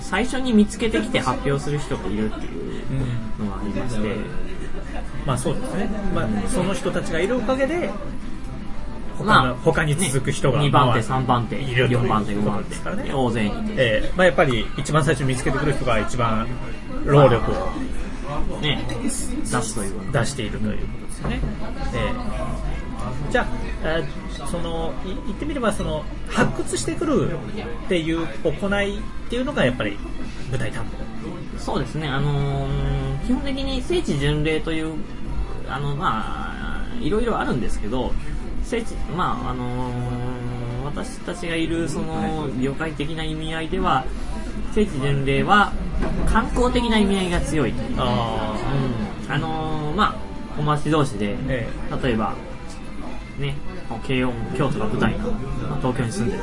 [0.00, 4.16] 最初に見つけてきて発表する人がいるっていうのがありまして、
[5.26, 7.90] まあそうですね、まあ、その人たちがいるおかげで
[9.18, 13.04] 他の、まあ他に続く人が、2番手、まあ3番手、いるという4番手、5こと番ですからね。
[13.04, 13.50] 手、大勢に。
[13.76, 14.12] ええ。
[14.16, 16.46] まあ、やっぱり一番最初に見つけてくる人が一番
[17.04, 21.40] 労力をね、出すという出しているということですよね。
[21.94, 22.12] え
[22.72, 22.75] え
[23.30, 23.46] じゃあ、
[23.84, 29.96] えーそのい言ってみればその発掘してくるっていう行いっていうのがやっぱり
[30.50, 30.90] 舞台探訪。
[31.58, 34.94] そうですね、あのー基本的に聖地巡礼という、
[35.68, 38.12] あの、まあ、いろいろあるんですけど、
[38.62, 44.04] 聖地、まあ、あのー私たちがいる、その、業界的な意味合いでは、
[44.72, 45.72] 聖地巡礼は
[46.28, 47.72] 観光的な意味合いが強い。
[47.96, 48.54] あ
[49.26, 50.16] うんあのーまあ、
[50.60, 51.66] お待ち同士で、え
[52.02, 52.34] 例えば、
[53.38, 53.54] ね、
[54.06, 56.42] 慶応、京都が舞台の、まあ東京に住んでる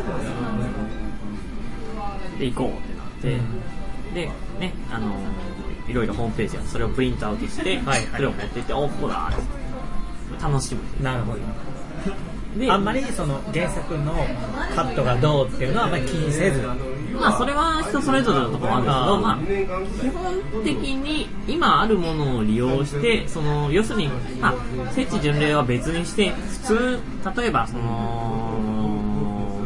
[2.40, 3.40] で、行こうってなって、
[4.14, 5.54] で、ね、あのー
[5.88, 10.44] いろいろホームページやそれをプリントアウトして、はいはいそれを持って行って、お、ここだって。
[10.44, 10.82] 楽しむ。
[11.02, 11.40] あ、なるほど。
[12.60, 14.14] で、あんまりその原作の
[14.76, 16.62] カットがどうっていうのはあんまり気にせず、
[17.20, 19.38] まあ、それは人それぞれのところあるんですけど、まあ、
[20.02, 27.00] 基本的に今あるものを利用して、その、要するに、まあ、聖地巡礼は別にして、普通、
[27.38, 29.66] 例えば、その、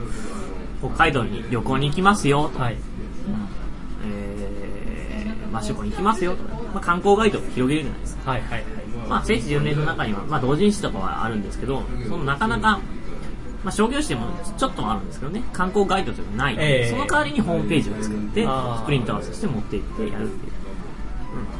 [0.79, 2.77] 北海道に旅行に行きますよとか、はい。
[4.05, 8.31] えー、マシュコに行きますよとか、まあ、観光ガイドを広げるじゃないですか。
[8.31, 8.63] はいはいはい。
[9.09, 12.79] まあ、聖地巡礼の中には、まあ、同人誌とかはあるんですけど、そのなかなか、
[13.67, 14.27] まあ、商業誌でも
[14.57, 16.89] ちょっとはあるんですけどね、観光ガイドというのはないので、ええ。
[16.89, 20.53] その代わりにホームページを作ってあー、プリントアウトして持って行ってやるっていう。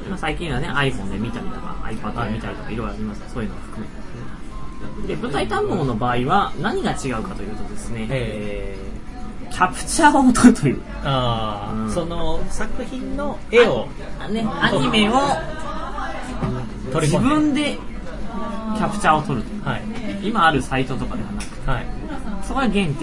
[0.06, 0.10] うん。
[0.12, 3.24] まあ、最近はね、iPhone で見たりとか、iPad で見たりとか、いろいろあります。
[3.34, 3.86] そういうのを含
[5.02, 5.15] めて。
[5.15, 9.50] で舞台探訪の場合は、何が違うかというとですね、ええ。
[9.50, 10.82] ーキャプチャーを撮るという。
[11.04, 11.91] ああ、うん。
[11.91, 15.13] その作品の絵をあね、アニメを
[17.02, 17.78] 自分で
[18.78, 19.54] キャプチャーを撮ると。
[19.54, 19.63] いう。
[19.63, 19.82] はい。
[20.22, 21.97] 今あるサイトとかではなく、はい。
[22.48, 22.96] そこが原点。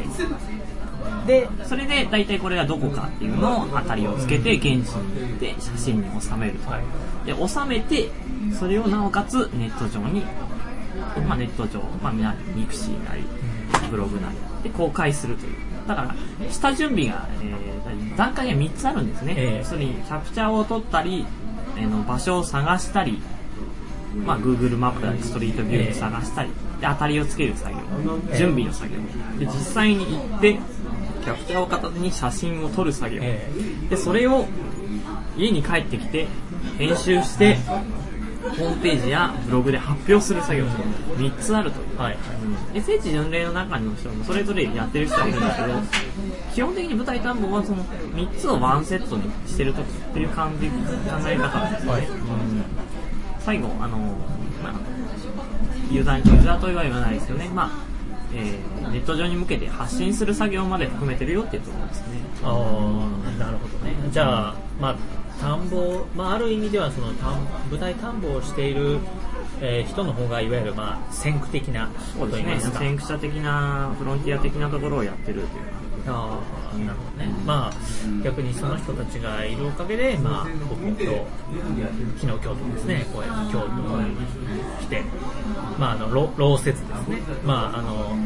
[1.27, 6.71] で、それで大体これがどこかっていうのを当たりをつけて現地に行って写真に収めると。
[6.71, 7.27] はい。
[7.27, 8.11] で、収めて、
[8.59, 10.23] それをなおかつネット上に、
[11.27, 13.25] まあネット上、まあミクシーなり、
[13.91, 15.55] ブログなりで公開するという。
[15.87, 16.15] だから、
[16.51, 17.75] 下準備が、えー
[18.17, 19.35] 段階が3つあるんですね。
[19.37, 21.27] ええ要するに、キャプチャーを取ったり、
[21.77, 23.21] えーの場所を探したり、
[24.27, 26.49] まあ、Google マップだり、ストリートビューで探したり、
[26.81, 27.81] で、当たりをつける作業、
[28.37, 28.97] 準備の作業。
[29.39, 30.55] で、実際に行って、
[31.25, 33.21] キャプチャーを片手に写真を撮る作業。
[33.23, 33.51] え
[33.91, 34.47] で、それを
[35.37, 36.27] 家に帰ってきて、
[36.79, 37.57] 編集して、
[38.59, 41.99] ホームページやブログで発表する作業3つあるという。
[41.99, 42.19] はい。
[42.75, 45.75] で聖地巡礼の中にも人もそれぞれやってる人がいるんですけど
[46.55, 50.75] 基本的に舞台探訪はその3つをワンセットにしてる時っていう感じ考
[51.27, 52.84] え方なんですね、はいうん
[53.45, 53.99] 最後あの、
[54.63, 54.73] まあ、
[55.91, 57.71] ユーザーにユーザーとは言わないですけどね、まあ
[58.35, 62.07] えーネット上に向けて発信する作業まで含めてるよっていうところですね。
[62.45, 63.93] ああ、なるほどね。
[64.13, 64.97] じゃあ、まあ、
[65.41, 68.99] 田んぼ、まあ、ある意味ではその田ん舞台田んぼをしている、
[69.61, 72.43] えー人の方がいわゆる、まあ、先駆的なそうですね。
[72.43, 72.79] と言いますか。
[72.79, 75.47] 先駆者的なフロンティア的なところをやってるという。
[76.09, 77.33] ああ、なね。
[77.47, 77.73] まあ、
[78.23, 81.07] 逆にその人たちがいるおかげで、まあ、僕も今日、
[82.21, 83.67] 昨日京都ですね、こうやって京都
[84.03, 84.17] に
[84.81, 85.03] 来て、
[85.79, 87.19] まあ、あの、労労説ですね。
[87.45, 88.17] まあ、あの、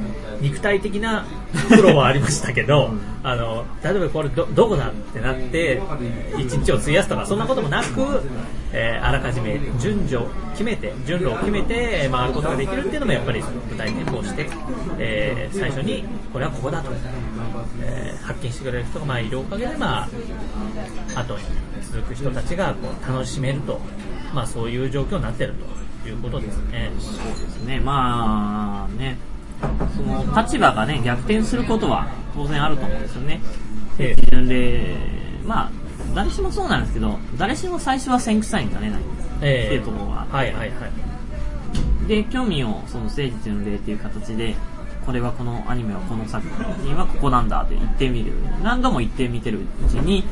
[0.41, 1.27] 肉体的な
[1.69, 2.91] 苦労はありましたけど、
[3.23, 5.83] あの、例えばこれど、どこだってなって、
[6.39, 8.23] 一日を費やすとか、そんなこともなく、
[8.73, 14.49] えーあらかじめ順序を決めて、順路を決めて回ることができるっていうのもやっぱり舞台展望して、
[14.99, 16.91] えー最初にこれはここだと、
[17.83, 21.45] えー発見してくれる人がまあいるおかげで、まあ、後に
[21.83, 23.81] 続く人たちがこう楽しめると、
[24.35, 25.55] まあそういう状況になってる
[26.03, 26.91] ということですね。
[26.99, 29.17] そうですね、まあね、
[29.97, 33.41] その立場がね、逆転することは当然あると思うんですよね。
[33.99, 34.95] ええ基準で、
[35.45, 35.71] まあ、
[36.15, 40.87] 誰しもそうなんですけど、誰しも最初は先駆者になれないってえいうところがあって、はいはいは
[42.05, 42.09] い。
[42.09, 44.55] で、興味をその誠実巡礼っていう形で、
[45.05, 46.47] これはこのアニメはこの作
[46.83, 48.33] 品はここなんだって言ってみる。
[48.63, 50.25] 何度も言ってみてるうちに、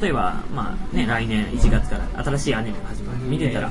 [0.00, 3.18] 例えば、まあね、来年1月から新しいアニメが始まる。
[3.28, 3.70] 見てたら、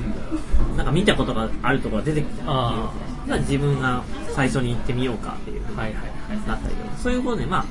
[0.76, 2.92] なんか見たことがあるところが出てきたあ
[3.26, 6.02] じゃあ自分が最初に行ってみようかっていうはいはいは
[6.36, 6.48] い。
[6.48, 7.66] なったりとかそういうことでまあ、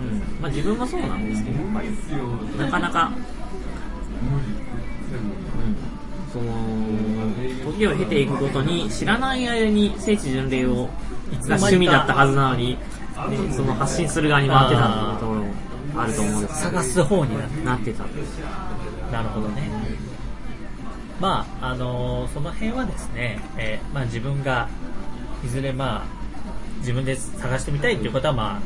[0.00, 0.42] うん。
[0.42, 1.88] まあ、自分もそうなんですけどやっぱり。
[2.58, 3.12] なかなか、
[4.22, 4.34] う
[5.58, 10.88] ん、その時を経ていくごとに知らない間に聖地巡礼を
[11.48, 12.78] が趣味だったはずなのに、ね
[13.54, 15.54] その発信する側に回ってたっていうところも
[16.02, 18.04] あると思うんですけ探す方になってた。
[19.12, 19.70] なるほどね。
[21.20, 24.68] まあ、あのその辺はですね、えーまあ自分が、
[25.44, 26.06] いずれまあ、
[26.80, 28.60] 自分で探してみたいっていう方はまあ、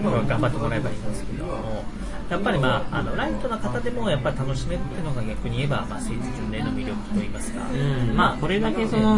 [0.00, 1.84] 頑張ってもらえばいいんですけども、
[2.30, 7.60] やっぱりまあ、あの、ライトな方でもやっぱり楽しめるっていうのが逆に言えば、まあ、聖地巡礼の魅力といいますか。
[7.70, 9.16] うん、まあこれだけその、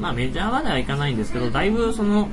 [0.00, 2.28] まあメジャーまではいかないんですけど、だいぶその、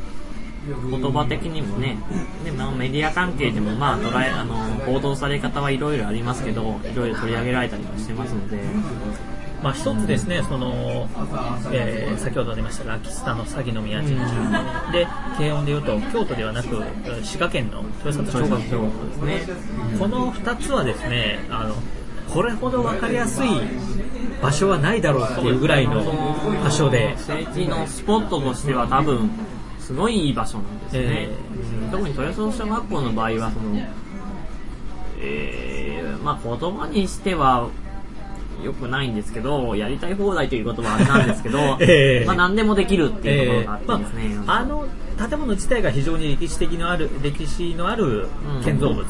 [0.68, 1.98] 言葉的にもね、
[2.44, 8.60] でまあ、メディア関係でもまあ捉えあの報道され方はいろいろありますけど、いろいろ取り上げられたりもしてますので、
[9.64, 11.08] まあ、一つですね、その、
[11.72, 14.26] えー先ほど出ましたラキスタの詐欺の宮神社
[14.92, 16.84] で、軽音で言うと、京都ではなく、
[17.24, 19.56] 滋賀県の豊里小学校ですね。
[20.00, 21.76] この二つはですね、あの、
[22.34, 23.48] これほど分かりやすい
[24.42, 26.04] 場所はないだろうっていうぐらいの
[26.64, 29.30] 場所で、政治のスポットとしては多分、
[29.80, 31.02] すごいいい場所なんですね。
[31.04, 31.30] え
[31.84, 33.80] うん特に豊洲小学校の場合は、その、
[35.22, 37.70] えー、まあ言葉にしては、
[38.64, 42.26] 良くないんですけど、やりたい放題という言葉はあれなんですけど、 ええ。
[42.26, 44.38] まあ何でもできるっていうところがあってまですね。
[44.48, 44.86] あ、あの
[45.30, 48.28] 建物自体が非常に歴史的のある歴史のある
[48.64, 49.04] 建造物、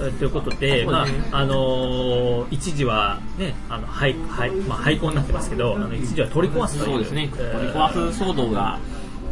[0.00, 6.90] えということで、まああのー一時はねあの廃廃まあ廃校になってますけど、あの一時は取り壊すという。
[6.92, 8.78] そうですね、えー取り壊す騒動が、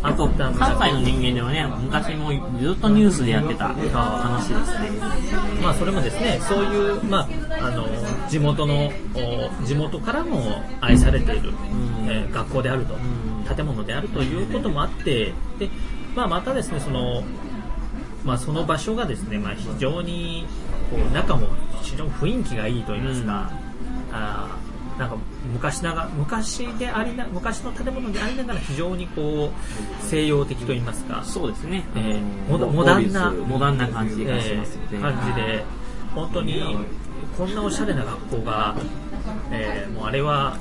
[0.02, 4.90] ああと関西の人間ではね、昔もずっとニュースでやってた話ですね。
[5.62, 7.28] まあそれもですねそういうまあ
[7.66, 7.86] あの
[8.28, 12.08] 地元のお地元からも愛されている、うん。
[12.10, 13.56] えー学校であると、うん。
[13.56, 15.68] 建物であるということもあってで、
[16.14, 17.22] まあ、またですねその、
[18.24, 20.46] まあ、その場所がですね、まあ、非常に
[20.90, 21.48] こう中も
[21.82, 23.50] 非常に雰囲気がいいと言いますか、
[24.12, 25.16] あーなんか
[25.52, 31.22] 昔なが昔でありな昔の建物でありながら非常にこう西洋的と言いますか。
[31.24, 35.64] そうですね、えーモダモダンなモダンな感じがしますので、えー感じで。
[36.14, 36.62] 本当に
[37.38, 38.76] こんなおしゃれな学校が、
[39.50, 40.58] えーもうあれは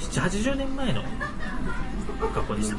[0.00, 1.02] 7 8 0年前の
[2.20, 2.76] 学校でした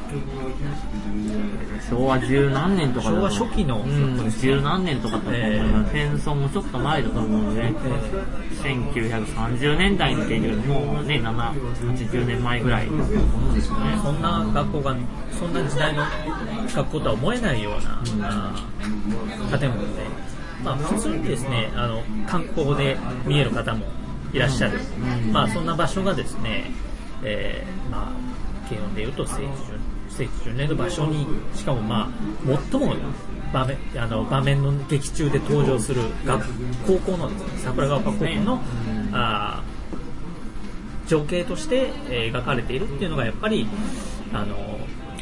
[1.88, 7.62] 昭和十何年とか昭和初期のうん、十何年とかだと思います、戦争もちょっと前だと思うので、
[8.62, 11.52] 1930年代の現状でもうね、7、
[11.94, 13.98] 80年前ぐらいだと思うんですよね。
[14.02, 14.96] そんな学校が
[15.38, 16.04] そんな時代の
[16.74, 17.82] 学校とは思えないよう
[18.20, 20.02] な、あー建物で、
[20.64, 23.86] まあ、普通にですねあの観光で見える方も
[24.32, 24.78] いらっしゃる、
[25.32, 26.70] まあ、そんな場所がですね、
[27.22, 28.12] えーまあ、
[28.70, 29.48] 慶応でいうと聖地巡
[30.08, 32.08] 聖地巡礼の場所にしかも、まあ、
[32.70, 32.94] 最も
[33.52, 36.46] 場面あの場面の劇中で登場する学
[36.86, 38.60] 高校のね、桜川高校の、
[39.12, 39.80] あー
[41.08, 43.66] 情景としてえー描かれているっていうのがやっぱり
[44.32, 44.78] あの、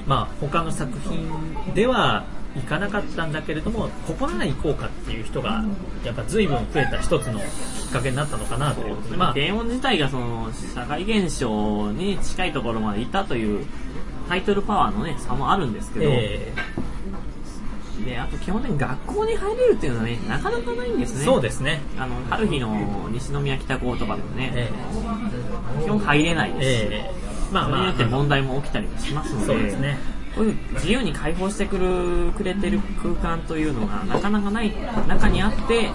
[0.07, 2.26] まあ、他の作品では
[2.57, 5.64] 行かなかったんだけれどもここなら行こうかっていう人が
[6.05, 7.46] やっぱ随分増えた一つのきっ
[7.92, 13.66] かけになったのかなということで、まあ、電音自体がその社会現象に近いところまでいったという
[14.28, 16.53] タイトルパワーのね差もあるんですけど、え
[18.05, 21.24] であと基本的に学校に入れるっていうのはねなかなかないんですーね。
[21.24, 24.70] そうですね、あの春日の西宮北高とかでもね、え
[25.82, 27.70] 基本入れないーですし、えーまあまあ。
[27.70, 29.99] それによって問題も起きたりもしますのでそうですね
[30.74, 34.72] 自由に解放してくるくれてる空間というのがなかなかない
[35.07, 35.91] 中にあって、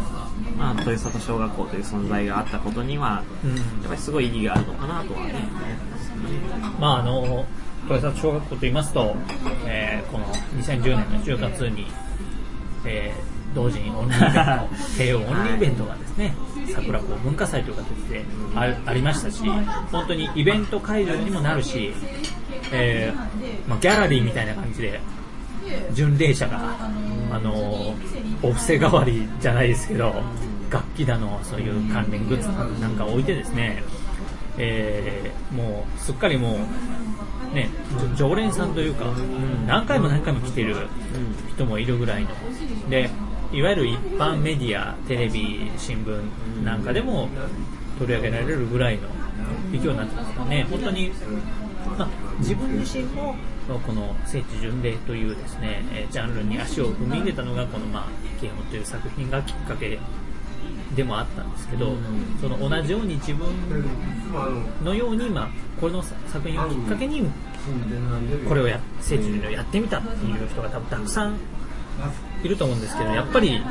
[0.57, 3.55] まあ、豊里小学校という存在があったことにはうん。
[3.55, 5.33] やっぱりすごい意義があるのかなとはね
[6.79, 7.45] まああの
[7.83, 9.15] 豊里小学校と言いますと、
[9.65, 10.25] えーこの
[10.61, 11.87] 2010年の10月に、
[12.85, 16.35] えー同時にオンリーイベント 慶応オンリーイベントがですね、
[16.67, 19.43] 桜子文化祭という形であありましたし
[19.91, 21.93] 本当にイベント会場にもなるし、
[22.71, 24.99] えーまあ、ギャラリーみたいな感じで
[25.93, 26.75] 巡礼者が、
[27.31, 27.95] あの
[28.41, 30.13] お布施代わりじゃないですけど
[30.69, 32.49] 楽器だのそういう関連グッズ
[32.81, 33.81] なんか置いてですね、
[34.57, 36.57] えーもうすっかりも
[37.51, 37.69] う、ね、
[38.15, 39.05] 常連さんというか、
[39.67, 40.75] 何回も何回も来てる
[41.53, 42.29] 人もいるぐらいの。
[42.89, 43.09] で
[43.53, 47.29] いわゆる一般メディアテレビ新聞なんかでも
[47.99, 49.07] 取り上げられるぐらいの
[49.71, 50.65] 勢いになってますよね。
[50.69, 51.11] 本当に、
[51.97, 53.35] まあ、自分自身も
[53.85, 59.99] この聖地巡礼というですねえージャンルに足を踏み入れたのがこの「まあ、慶応」という作品がきっかけ
[60.95, 61.93] でもあったんですけど、
[62.39, 63.47] その同じように自分
[64.83, 65.49] のように、まあ、
[65.79, 67.23] この作品をきっかけに
[68.47, 71.35] これをや聖地巡礼をやってみたっていう人が多分たくさん
[72.47, 73.61] いると思うんですけどやっぱり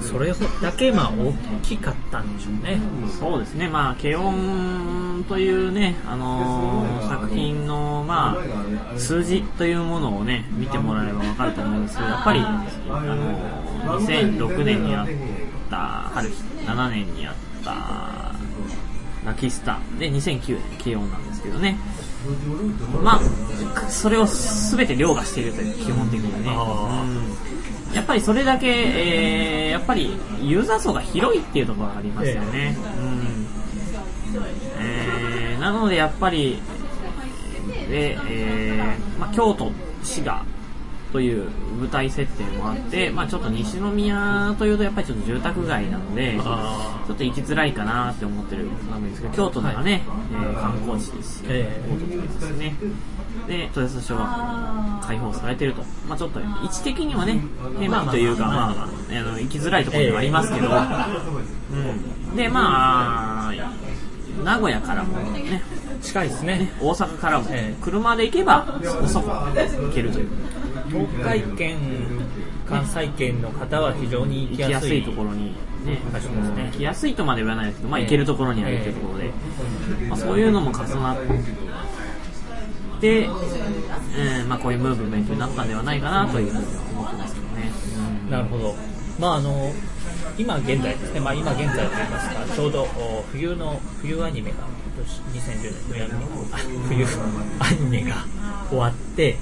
[0.00, 0.32] それ
[0.62, 1.32] だけまあ大
[1.62, 2.80] きかったんでしょうね。
[3.18, 8.36] そうですね、まあ、軽音というね、あのー作品の、ま
[8.94, 12.64] あ、数字というものをね、見てもらえばわかると思うんですけど、やっぱり、あ
[13.00, 15.06] のー2006年にあっ
[15.70, 15.76] た
[16.14, 16.34] 春日、
[16.66, 17.34] 7年にあっ
[17.64, 18.34] た
[19.24, 21.76] ラキスタ、で、2009年、軽音なんですけどね。
[23.02, 26.50] まあ、それを全て凌駕しているという、基本的にね。
[27.96, 32.76] やっぱりそれだけ、えーやっぱりユーザー層が広いっていうところがありますよね。
[32.98, 33.46] うん
[34.80, 36.60] えーなのでやっぱり、
[37.88, 39.72] で、えーまあ、京都、
[40.02, 40.44] 滋賀
[41.12, 41.48] という
[41.80, 50.02] 舞台設定もあって、まあ、ちょっと西宮というとやっぱりちょっと住宅街なので、あちょっと行きづらいかなって思ってるわけですけど、京都ならね、
[50.32, 52.76] えー観光地ですし、ええ京都ですね。
[53.46, 55.82] で、豊洲小学開放されてると。
[56.08, 57.40] まあちょっと位置的にはね、
[57.78, 62.36] 変なというか、まあ、あの行きづらいところではありますけど、うん。
[62.36, 63.52] で、まあ、
[64.44, 65.62] 名古屋からもね、
[66.02, 66.72] 近いですね。
[66.80, 70.28] 大阪からもええ車で行けばそこそこ行けるという
[70.90, 71.78] 東海圏、
[72.66, 79.30] 関西圏の方は非常に行きやすいいところに、ね、場所ですね行きやすいとまで言わないですけど、まあ、行けるところにあるというところで、
[80.08, 81.18] まあ、そういうのも重なっ
[83.00, 87.70] て、うんまあ、こういうムーブメントになったんではないかなというふうには思ってますけどね。
[88.30, 88.74] なるほど。
[89.18, 89.72] まああの
[90.38, 91.20] 今現在ですね。
[91.20, 94.56] まあ今現在と言いますか、ちょうどお冬の冬アニメが
[94.94, 96.18] 今年2010年冬アニメ
[96.52, 96.56] あ
[96.88, 97.06] 冬
[97.60, 98.24] アニメが
[98.68, 99.36] 終わって。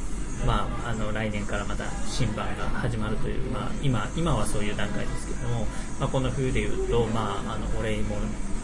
[0.45, 5.66] まあ、あの来年からまた新版が始まるという、まあ、今今はそういう段階ですけども、
[5.99, 8.16] まあ、この冬でいうと、まあ、あのお礼も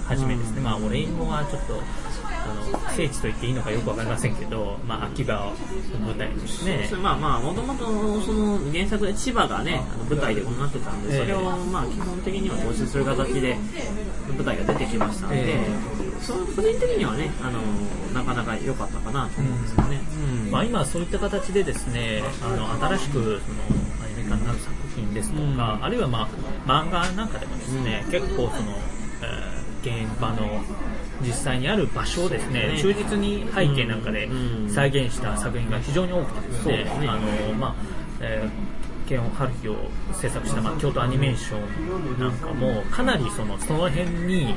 [0.07, 5.53] はじめですね、まあ、お礼もはちょっとあの聖地と言っていいのかよくわかりませんけど、まあ、秋葉を
[6.07, 6.89] 舞台にですね。
[7.03, 9.97] まあまあ、もともとその原作で千葉がね、あ。
[9.97, 11.21] の舞台でこうなってたんで、ええ。
[11.21, 13.57] それをまあ基本的には踏襲する形で
[14.37, 15.67] 舞台が出てきましたので、え
[16.21, 17.61] その個人的にはね、あの
[18.13, 20.01] なかなか良かったかなと思うんですよね。
[20.47, 20.51] うん。
[20.51, 23.35] まあ、今そういった形でですねあの新しくその
[24.05, 25.85] アニメ化になる作品ですとか、うん。
[25.85, 26.29] あるいは、ま
[26.67, 28.77] あ、漫画なんかでもですね、結構その、
[29.23, 29.50] えー
[29.83, 30.63] 現場の
[31.21, 32.79] 実際にある場所をですね、ね。
[32.79, 37.09] 忠実に背景なんかでうん再現した作品が非常に多くてですね、ね。
[37.09, 37.75] あの、まあ、
[38.21, 39.77] えーケン春樹を
[40.13, 44.55] 制作した、まあ、京都アニメーションなんかもかなりそのその辺に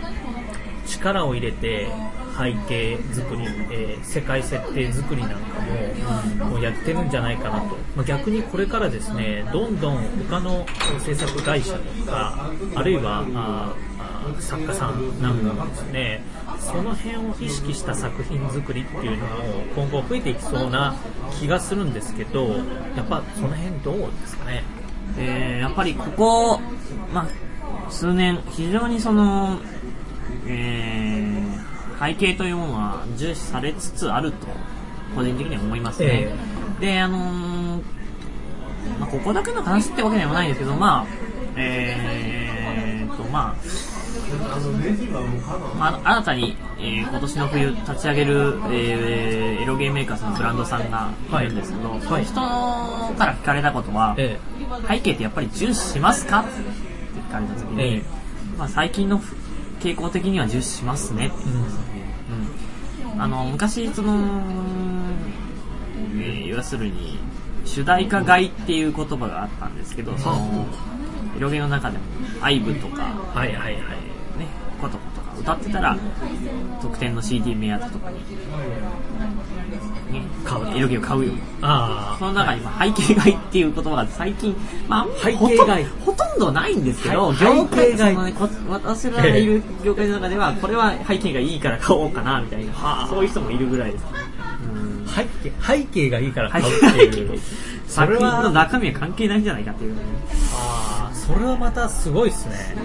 [0.85, 1.87] 力を入れて
[2.37, 5.37] 背景作り、えー世界設定作りなんか
[6.39, 10.65] も,、もうやってるんじゃないかなと、まあ、逆にこれからですねどんどん他の
[10.99, 13.92] 制作会社とかあるいはああ
[14.39, 16.23] 作家さんなんですね
[16.59, 19.33] その辺を意識した作品作りっていうのも
[19.75, 20.95] 今後増えていきそうな
[21.39, 22.47] 気がするんですけど
[22.95, 24.63] やっぱその辺どうですかね？
[25.17, 26.59] えーやっぱりここ、
[27.13, 27.27] ま
[27.87, 29.59] あ、数年、非常にその、
[30.47, 31.63] えー
[31.99, 34.47] 背景というものは重視されつつあると、
[35.15, 36.33] 個人的には思いますね。
[36.81, 37.81] で、あのー
[38.99, 41.07] まあ、ここだけの話ってわけではないんですけど、まあ、
[41.55, 43.55] えーと、まあ、
[45.77, 51.11] まあ、新たに、えー今年の冬立ち上げる、えーエロゲーメーカーさんのブランドさんが
[51.41, 51.45] い。
[51.45, 54.37] るんですけど、その人から聞かれたことは、え
[54.87, 56.49] 背景ってやっぱり重視しますかって
[57.19, 58.03] 聞かれた時に、ええ。
[58.57, 59.21] まあ、最近の
[59.79, 61.35] 傾向的には重視しますねって。
[61.45, 61.63] 言うん。
[61.63, 61.85] ですよね。
[63.15, 63.21] うん。
[63.21, 64.41] あの昔その、
[66.15, 67.17] えー要するに
[67.65, 70.65] 主題歌買いっていう言葉があったんですけど、その
[71.37, 72.03] エロゲの中でも
[72.41, 73.03] IVE とか、
[73.33, 73.83] はいはいはい
[74.37, 74.47] ね、
[74.81, 75.97] コトコとか歌ってたら
[76.81, 78.17] 特典の CD 目当てとかに、
[80.11, 84.55] ね、買うエロゲを買うよあその中に、まあ、背景買いっていう言葉が最近、
[84.87, 85.85] まあ、背景買い。
[85.85, 87.37] ほとんほとんどないんですけど、はい。
[87.37, 88.15] 業界背景買い。
[88.15, 93.07] そのねこ私らがいる業界の中では、これは背景がいいから買おうかな、みたいな、はあ。
[93.07, 94.05] そういう人もいるぐらいです。
[94.75, 97.39] うん背景背景がいいから買背うって景いう。
[97.87, 99.95] そ作品の中身は関係ないんじゃないかっていう。
[99.95, 100.01] ね。
[101.25, 102.75] それはまたすごいですね。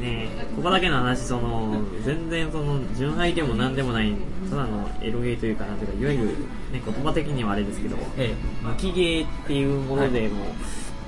[0.00, 4.14] ねここだけの話、その、全然その、純愛でも何でもない、
[4.48, 6.26] ただのエロゲーというか、なんていうか、いわゆる、
[6.72, 10.46] ね、言葉的にはあれですけど、え無期ゲーっていうものでも、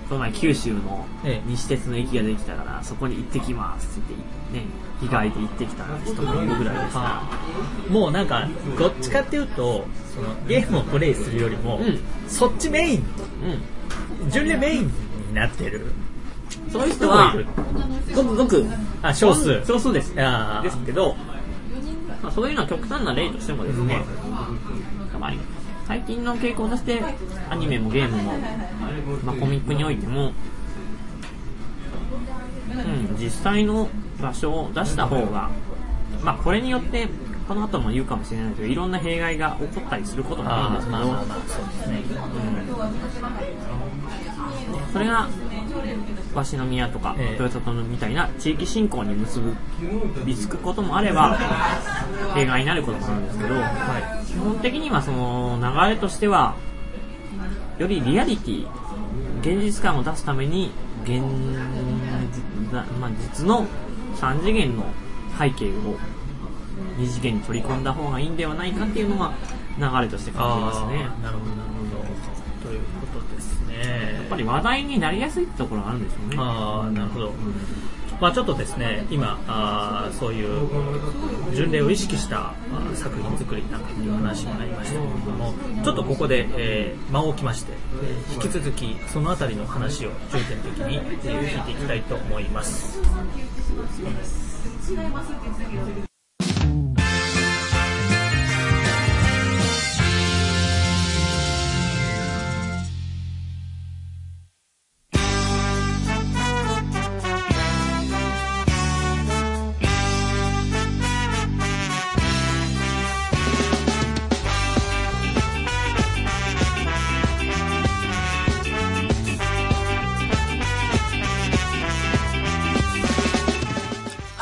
[0.08, 4.14] この前九州のええ西鉄の駅ができたから、そこに行ってきますって
[4.52, 7.22] 言って、ね、日帰りで行ってきた人もいるぐらいですかは
[7.88, 13.04] あもうなんか、どっちかっていうと、そのゲームをプレイするよりも、うんそっちメイン、
[13.42, 14.24] ら。
[14.24, 14.30] うん。
[14.30, 14.92] 純レメイン
[15.28, 15.86] になってる
[16.72, 17.46] そういう人はいる。、
[18.14, 18.66] ごくごく、
[19.02, 19.64] あ、少数。
[19.66, 20.14] 少数です。
[20.14, 21.14] ですけど、
[22.22, 24.04] まあ、そういうのは極端な例としてもですね、
[25.18, 25.32] まあ
[25.86, 27.02] 最近の傾向として、
[27.48, 28.32] アニメもゲームも、
[29.24, 30.32] まあ、コミックにおいても、
[32.70, 33.88] うん、実際の
[34.22, 35.50] 場所を出した方が、
[36.22, 37.08] まあ、これによって、
[37.48, 42.02] この後も言うかもしれないけど、いろんな弊害が起こったりすることもあるんですけど、そうですね。
[44.92, 45.28] それが
[46.34, 49.40] 鷲宮とかええ豊里みたいな地域振興に結
[50.24, 51.36] びつくこともあれば
[52.34, 53.54] 弊害になることもあるんですけど、
[54.26, 56.54] 基本的にはその流れとしては
[57.78, 58.66] よりリアリティ
[59.40, 60.70] 現実感を出すために
[61.04, 63.66] 現実,、まあ、実の
[64.16, 64.84] 3次元の
[65.38, 65.96] 背景を
[66.98, 69.32] 2次元に取り込んだ方がいいんではないかっていうのは
[69.78, 71.08] 流れとして感じますね。
[71.22, 72.68] なるほど、なるほど。
[72.68, 72.80] という
[73.12, 73.59] ことですね。
[73.84, 76.36] やっぱり話題になりやすいってところがあるんでしょうね。
[76.38, 77.32] ああ、なるほど。
[78.20, 80.68] まあちょっとですね、今、あーそういう
[81.54, 82.52] 巡礼を意識した
[82.94, 87.72] 作品作りなんかっていう話もありましたけれども、ちょっとここで、えー間を置きまして、
[88.02, 93.00] えー引き続きそのあたりの話を重点的に、えー聞いていきたいと思います。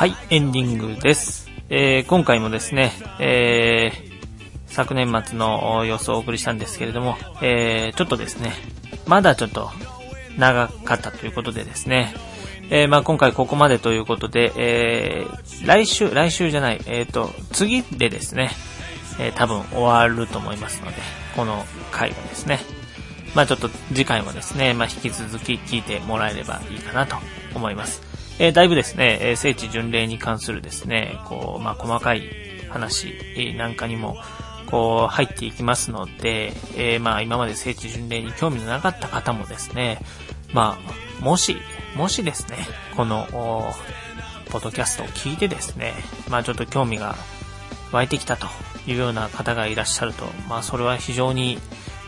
[0.08, 1.50] はい、エンディングです。
[1.68, 4.08] えー今回もですね、えー
[4.66, 8.54] 昨年末の予想をお送りしたんですけれども、えーちょっとですね、
[9.06, 9.68] まだちょっと
[10.38, 12.14] 長かったということでですね、
[12.70, 18.52] えーまあ今回ここまでということで、えー来週、来週じゃない、えっ、と、次でですね、
[19.20, 20.96] えー多分終わると思いますので、
[21.36, 22.60] この回がですね、
[23.34, 27.16] まあちょっと次回もですね、まあ引き続き聞いてもらえればいいかなと
[27.54, 28.08] 思います。
[28.40, 32.22] えーだいぶですね、え聖地巡礼に関するですね、こう、まあ細かい
[32.68, 33.12] 話
[33.56, 34.16] なんかにも、
[34.70, 39.98] こう入っていきますので、えーまあ今まで聖地巡礼に興味のなかった方もですね、
[40.52, 40.78] ま
[41.20, 41.56] あ、もし、
[41.96, 42.58] もしですね、
[42.96, 43.26] この、
[44.50, 45.94] ポッドキャストを聞いてですね、
[46.30, 47.16] まあちょっと興味が
[47.90, 48.46] 湧いてきたと
[48.86, 51.58] いうような方がいらっしゃると、まあそれは非常に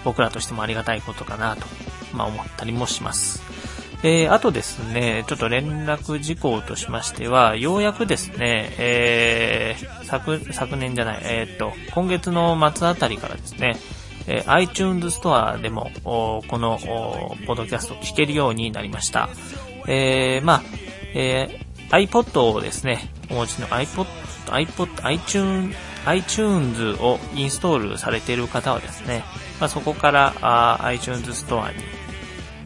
[0.04, 1.66] 僕らとしてもありがたいことかなと、
[2.14, 3.42] まあ思ったりもします。
[4.02, 13.76] えー、あとですね、ちょっと連絡事項としましては、ようやくですね、えー、昨、昨年じゃない、えーっと、今月の末あたりからですね、
[14.26, 19.28] えー iTunes ストアでも、おこの、おポッドキャスト聞けるようになりました。
[19.86, 20.62] えー、まあ、
[21.14, 24.06] えー iPod をですね、お持ちの iPod、
[24.46, 25.76] iPod、iTunes、
[26.06, 29.24] iTunes をインストールされている方はですね、
[29.60, 31.78] まあ、そこからあ iTunes ストアに、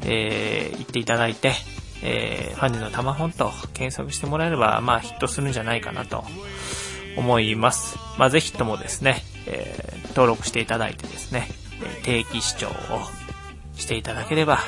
[0.05, 1.53] えー行っていただいて、
[2.03, 6.25] えーファンデのタマホンと検索してもらえれば、まあ、ヒットするんじゃないかなと
[7.17, 7.97] 思います。
[8.19, 11.49] まあ、ぜひともですね、えー登録していただいてですね、
[12.05, 12.71] 定期視聴を
[13.77, 14.61] していただければ、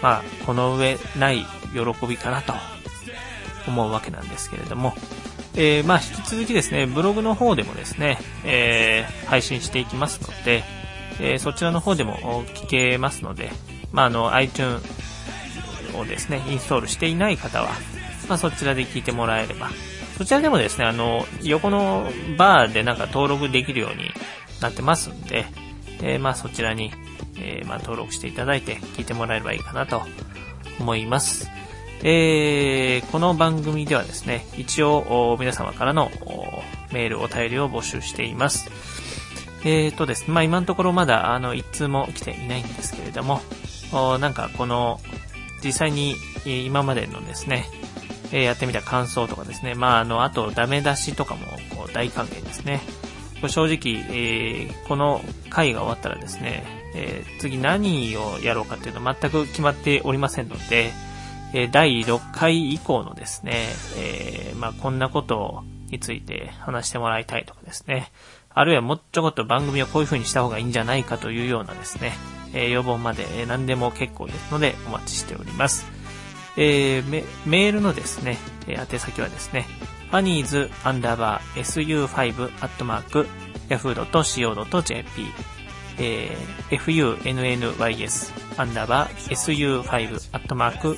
[0.00, 2.52] まあ、この上ない喜びかなと
[3.66, 4.94] 思うわけなんですけれども、
[5.56, 10.62] えーまあ、引き続きですね、ブログの方でもですね、えー配信していきますので、
[11.20, 13.50] えーそちらの方でも聞けますので、
[13.96, 14.82] まあ、あの、iTunes
[15.96, 17.70] をですね、インストールしていない方は、
[18.28, 19.70] まあ、そちらで聞いてもらえれば、
[20.18, 24.10] そちらでもですね、あの、横のバーでなんか登録できるように
[24.60, 25.46] なってますんで、
[26.02, 26.92] えーまあ、そちらに、
[27.38, 30.02] えーまあ、登録していただいて聞いてもらえればいいかなと
[30.78, 31.50] 思います。
[32.02, 38.70] えーこの番組ではですね、一応、皆様からのおメール、お便りを募集しています。
[39.64, 43.40] えーとですね、まあ今のところまだ、あの、一通も来ていないんですけれども、
[43.92, 45.00] なんかこの、
[45.64, 47.66] 実際に今までのですね、
[48.32, 52.82] やってみた感想とかですね、まああの、あとダメ出しとかもこう大歓迎ですね。
[53.48, 56.64] 正直、この回が終わったらですね、
[57.38, 60.92] 次何をやろうかっていうの全く決まっておりませんので、
[61.70, 63.66] 第6回以降のですね、
[64.56, 68.10] まあこんなことについて話してもらいたいとかですね、
[68.50, 72.12] あるいはもうちょこっと番組をこういう風にした方がいいんじゃないかというようなですね、
[72.56, 75.86] えー要望まで、えー何でも結構ですのでお待ちしております。
[76.56, 79.66] えーメメールのですね、えー宛先はですね、
[80.10, 83.26] funnies アンダーバー su5 アットマーク
[83.68, 85.26] yahoo.co.jp
[85.98, 89.82] えー funnys アンダーバー su5
[90.32, 90.94] アットマーク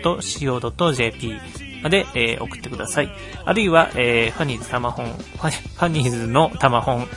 [0.00, 1.40] yahoo.co.jp
[1.82, 3.10] まで、えー送ってください。
[3.44, 7.08] あるいは、えーファニーズタマホン、ファニーズのタマホン、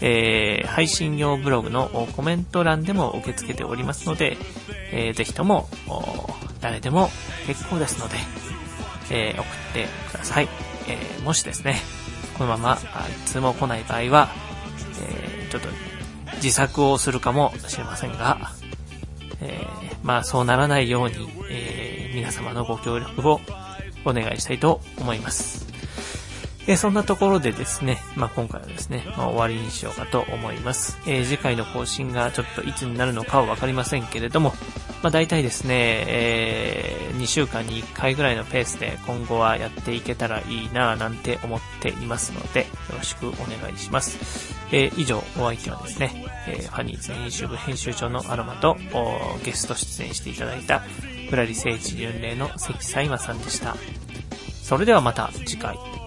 [0.00, 4.36] えー配信用ブログのコメント欄でも受け付けておりますので、
[4.92, 5.68] えーぜひとも、
[6.60, 7.10] 誰でも
[7.46, 8.16] 結構ですので、
[9.10, 10.48] えー送ってください。
[10.88, 11.80] えーもしですね、
[12.36, 12.78] このまま、い
[13.26, 14.28] つも来ない場合は、
[15.02, 15.68] えーちょっと
[16.36, 18.52] 自作をするかもしれませんが、
[19.40, 21.14] えーまあそうならないように、
[21.50, 23.40] えー皆様のご協力を
[24.04, 25.57] お願いしたいと思います。
[26.68, 30.98] えそんなところでですね、まあ、今回はですね、まあ、終わりにしようかと思います。
[31.06, 34.52] えー次回の更新がちょっといつになるのかはわかりませんけれども、
[35.02, 42.66] まあ、大体ですね、え2週間に1回ぐらいのペースで今後はやっていけたらいいなぁなんて思っていますので、よ
[42.98, 44.54] ろしくお願いします。
[44.70, 46.12] えー以上、お相手はですね、
[46.46, 48.76] えーファニーズ編集部編集長のアロマと、
[49.42, 50.80] ゲスト出演していただいた、
[51.30, 53.74] フラリ聖地巡礼の関西馬さんでした。
[54.62, 55.97] それではまた次回。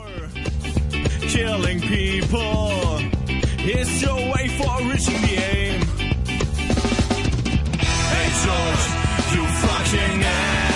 [1.32, 3.00] Killing people.
[3.64, 5.82] It's your way for reaching the aim.
[8.12, 8.86] Hey George,
[9.34, 10.71] you fucking ass.